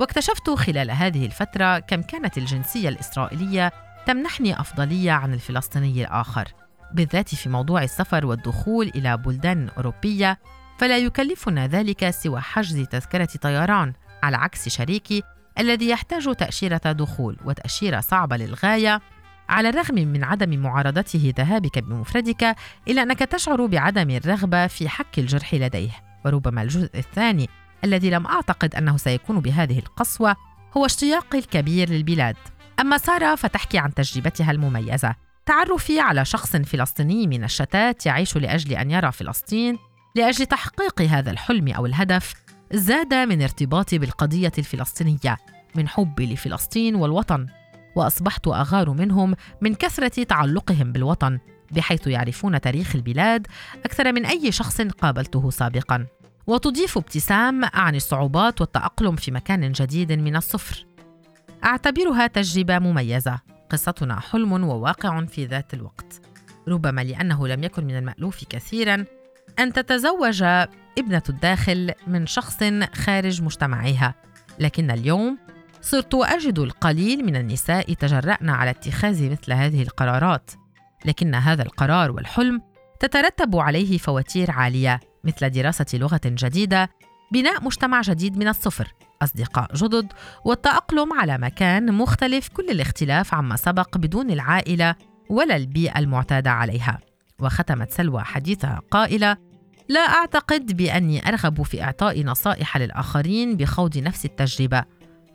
واكتشفت 0.00 0.50
خلال 0.50 0.90
هذه 0.90 1.26
الفترة 1.26 1.78
كم 1.78 2.02
كانت 2.02 2.38
الجنسية 2.38 2.88
الإسرائيلية 2.88 3.72
تمنحني 4.06 4.60
أفضلية 4.60 5.12
عن 5.12 5.34
الفلسطيني 5.34 6.04
الآخر 6.04 6.48
بالذات 6.92 7.34
في 7.34 7.48
موضوع 7.48 7.82
السفر 7.82 8.26
والدخول 8.26 8.92
إلى 8.94 9.16
بلدان 9.16 9.68
أوروبية 9.68 10.38
فلا 10.78 10.98
يكلفنا 10.98 11.66
ذلك 11.66 12.10
سوى 12.10 12.40
حجز 12.40 12.80
تذكرة 12.80 13.28
طيران 13.42 13.92
على 14.22 14.36
عكس 14.36 14.68
شريكي 14.68 15.22
الذي 15.58 15.88
يحتاج 15.88 16.34
تأشيرة 16.34 16.92
دخول 16.92 17.36
وتأشيرة 17.44 18.00
صعبة 18.00 18.36
للغاية 18.36 19.00
على 19.48 19.68
الرغم 19.68 19.94
من 19.94 20.24
عدم 20.24 20.58
معارضته 20.58 21.32
ذهابك 21.36 21.78
بمفردك 21.78 22.56
إلا 22.88 23.02
أنك 23.02 23.18
تشعر 23.18 23.66
بعدم 23.66 24.10
الرغبة 24.10 24.66
في 24.66 24.88
حك 24.88 25.18
الجرح 25.18 25.54
لديه 25.54 25.90
وربما 26.24 26.62
الجزء 26.62 26.90
الثاني 26.98 27.48
الذي 27.84 28.10
لم 28.10 28.26
أعتقد 28.26 28.74
أنه 28.74 28.96
سيكون 28.96 29.40
بهذه 29.40 29.78
القسوة 29.78 30.36
هو 30.76 30.86
اشتياقي 30.86 31.38
الكبير 31.38 31.90
للبلاد. 31.90 32.36
أما 32.80 32.98
سارة 32.98 33.34
فتحكي 33.34 33.78
عن 33.78 33.94
تجربتها 33.94 34.50
المميزة. 34.50 35.14
تعرفي 35.46 36.00
على 36.00 36.24
شخص 36.24 36.56
فلسطيني 36.56 37.26
من 37.26 37.44
الشتات 37.44 38.06
يعيش 38.06 38.36
لأجل 38.36 38.72
أن 38.72 38.90
يرى 38.90 39.12
فلسطين. 39.12 39.78
لأجل 40.16 40.46
تحقيق 40.46 41.02
هذا 41.02 41.30
الحلم 41.30 41.68
أو 41.68 41.86
الهدف 41.86 42.34
زاد 42.72 43.14
من 43.14 43.42
ارتباطي 43.42 43.98
بالقضية 43.98 44.52
الفلسطينية. 44.58 45.36
من 45.74 45.88
حبي 45.88 46.34
لفلسطين 46.34 46.94
والوطن. 46.94 47.46
وأصبحت 47.96 48.48
أغار 48.48 48.90
منهم 48.90 49.34
من 49.60 49.74
كثرة 49.74 50.22
تعلقهم 50.22 50.92
بالوطن 50.92 51.38
بحيث 51.70 52.06
يعرفون 52.06 52.60
تاريخ 52.60 52.94
البلاد 52.94 53.46
أكثر 53.84 54.12
من 54.12 54.26
أي 54.26 54.52
شخص 54.52 54.80
قابلته 54.80 55.50
سابقا. 55.50 56.06
وتضيف 56.50 56.98
ابتسام 56.98 57.64
عن 57.64 57.94
الصعوبات 57.94 58.60
والتأقلم 58.60 59.16
في 59.16 59.30
مكان 59.30 59.72
جديد 59.72 60.12
من 60.12 60.36
الصفر. 60.36 60.86
أعتبرها 61.64 62.26
تجربة 62.26 62.78
مميزة. 62.78 63.38
قصتنا 63.70 64.20
حلم 64.20 64.52
وواقع 64.52 65.24
في 65.24 65.46
ذات 65.46 65.74
الوقت. 65.74 66.20
ربما 66.68 67.00
لأنه 67.00 67.48
لم 67.48 67.64
يكن 67.64 67.84
من 67.84 67.96
المألوف 67.96 68.44
كثيرا 68.44 69.04
أن 69.58 69.72
تتزوج 69.72 70.42
ابنة 70.98 71.22
الداخل 71.28 71.92
من 72.06 72.26
شخص 72.26 72.64
خارج 72.94 73.42
مجتمعها 73.42 74.14
لكن 74.58 74.90
اليوم 74.90 75.38
صرت 75.80 76.14
أجد 76.14 76.58
القليل 76.58 77.24
من 77.24 77.36
النساء 77.36 77.92
تجرأن 77.92 78.50
على 78.50 78.70
اتخاذ 78.70 79.30
مثل 79.30 79.52
هذه 79.52 79.82
القرارات. 79.82 80.50
لكن 81.04 81.34
هذا 81.34 81.62
القرار 81.62 82.10
والحلم 82.10 82.62
تترتب 83.00 83.56
عليه 83.56 83.98
فواتير 83.98 84.50
عالية. 84.50 85.09
مثل 85.24 85.50
دراسة 85.50 85.86
لغة 85.94 86.20
جديدة 86.24 86.90
بناء 87.32 87.64
مجتمع 87.64 88.00
جديد 88.00 88.38
من 88.38 88.48
الصفر 88.48 88.94
أصدقاء 89.22 89.74
جدد 89.74 90.12
والتأقلم 90.44 91.12
على 91.12 91.38
مكان 91.38 91.92
مختلف 91.94 92.48
كل 92.48 92.70
الاختلاف 92.70 93.34
عما 93.34 93.56
سبق 93.56 93.98
بدون 93.98 94.30
العائلة 94.30 94.94
ولا 95.28 95.56
البيئة 95.56 95.98
المعتادة 95.98 96.50
عليها. 96.50 96.98
وختمت 97.38 97.90
سلوى 97.90 98.22
حديثها 98.22 98.80
قائلة 98.90 99.36
لا 99.88 100.00
أعتقد 100.00 100.76
بأني 100.76 101.28
أرغب 101.28 101.62
في 101.62 101.82
إعطاء 101.82 102.24
نصائح 102.24 102.76
للآخرين 102.76 103.56
بخوض 103.56 103.98
نفس 103.98 104.24
التجربة. 104.24 104.84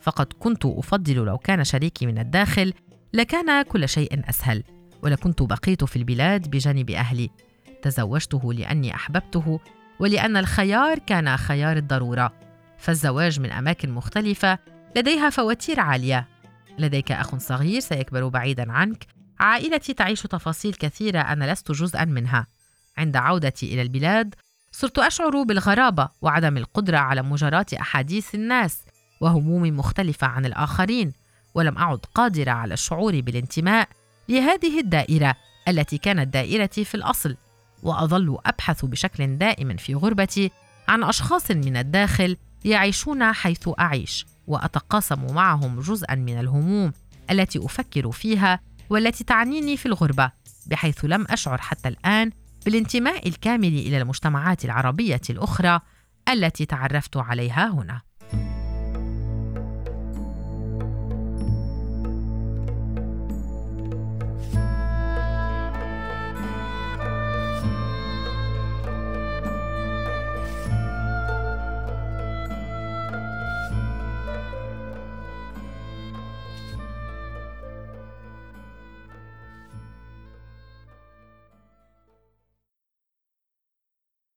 فقد 0.01 0.33
كنت 0.39 0.65
أفضل 0.65 1.15
لو 1.15 1.37
كان 1.37 1.63
شريكي 1.63 2.05
من 2.05 2.17
الداخل 2.17 2.73
لكان 3.13 3.61
كل 3.61 3.89
شيء 3.89 4.29
أسهل 4.29 4.63
ولكنت 5.03 5.43
بقيت 5.43 5.83
في 5.83 5.95
البلاد 5.95 6.47
بجانب 6.49 6.89
أهلي. 6.89 7.29
تزوجته 7.81 8.53
لأني 8.53 8.95
أحببته 8.95 9.59
ولأن 9.99 10.37
الخيار 10.37 10.99
كان 10.99 11.37
خيار 11.37 11.77
الضرورة 11.77 12.33
فالزواج 12.77 13.39
من 13.39 13.51
أماكن 13.51 13.91
مختلفة 13.91 14.59
لديها 14.95 15.29
فواتير 15.29 15.79
عالية. 15.79 16.27
لديك 16.79 17.11
أخ 17.11 17.35
صغير 17.35 17.79
سيكبر 17.79 18.27
بعيدا 18.27 18.71
عنك. 18.71 19.07
عائلتي 19.39 19.93
تعيش 19.93 20.21
تفاصيل 20.21 20.73
كثيرة 20.73 21.19
أنا 21.19 21.51
لست 21.53 21.71
جزءا 21.71 22.05
منها. 22.05 22.47
عند 22.97 23.15
عودتي 23.17 23.73
إلى 23.73 23.81
البلاد 23.81 24.35
صرت 24.71 24.99
أشعر 24.99 25.43
بالغرابة 25.43 26.09
وعدم 26.21 26.57
القدرة 26.57 26.97
على 26.97 27.21
مجاراه 27.21 27.65
أحاديث 27.81 28.35
الناس 28.35 28.81
وهموم 29.21 29.77
مختلفة 29.77 30.27
عن 30.27 30.45
الآخرين 30.45 31.13
ولم 31.53 31.77
أعد 31.77 31.99
قادرة 32.15 32.51
على 32.51 32.73
الشعور 32.73 33.21
بالانتماء 33.21 33.89
لهذه 34.29 34.79
الدائرة 34.79 35.35
التي 35.67 35.97
كانت 35.97 36.33
دائرتي 36.33 36.85
في 36.85 36.95
الأصل. 36.95 37.35
وأظل 37.83 38.37
أبحث 38.45 38.85
بشكل 38.85 39.37
دائم 39.37 39.77
في 39.77 39.95
غربتي 39.95 40.51
عن 40.87 41.03
أشخاص 41.03 41.51
من 41.51 41.77
الداخل 41.77 42.37
يعيشون 42.65 43.33
حيث 43.33 43.69
أعيش 43.79 44.25
وأتقاسم 44.47 45.33
معهم 45.33 45.79
جزءا 45.79 46.15
من 46.15 46.39
الهموم 46.39 46.93
التي 47.31 47.59
أفكر 47.65 48.11
فيها 48.11 48.59
والتي 48.89 49.23
تعنيني 49.23 49.77
في 49.77 49.85
الغربة 49.85 50.31
بحيث 50.67 51.05
لم 51.05 51.25
أشعر 51.29 51.61
حتى 51.61 51.89
الآن 51.89 52.31
بالانتماء 52.65 53.27
الكامل 53.27 53.67
إلى 53.67 53.97
المجتمعات 53.97 54.65
العربية 54.65 55.21
الأخرى 55.29 55.79
التي 56.29 56.65
تعرفت 56.65 57.17
عليها 57.17 57.69
هنا. 57.69 58.01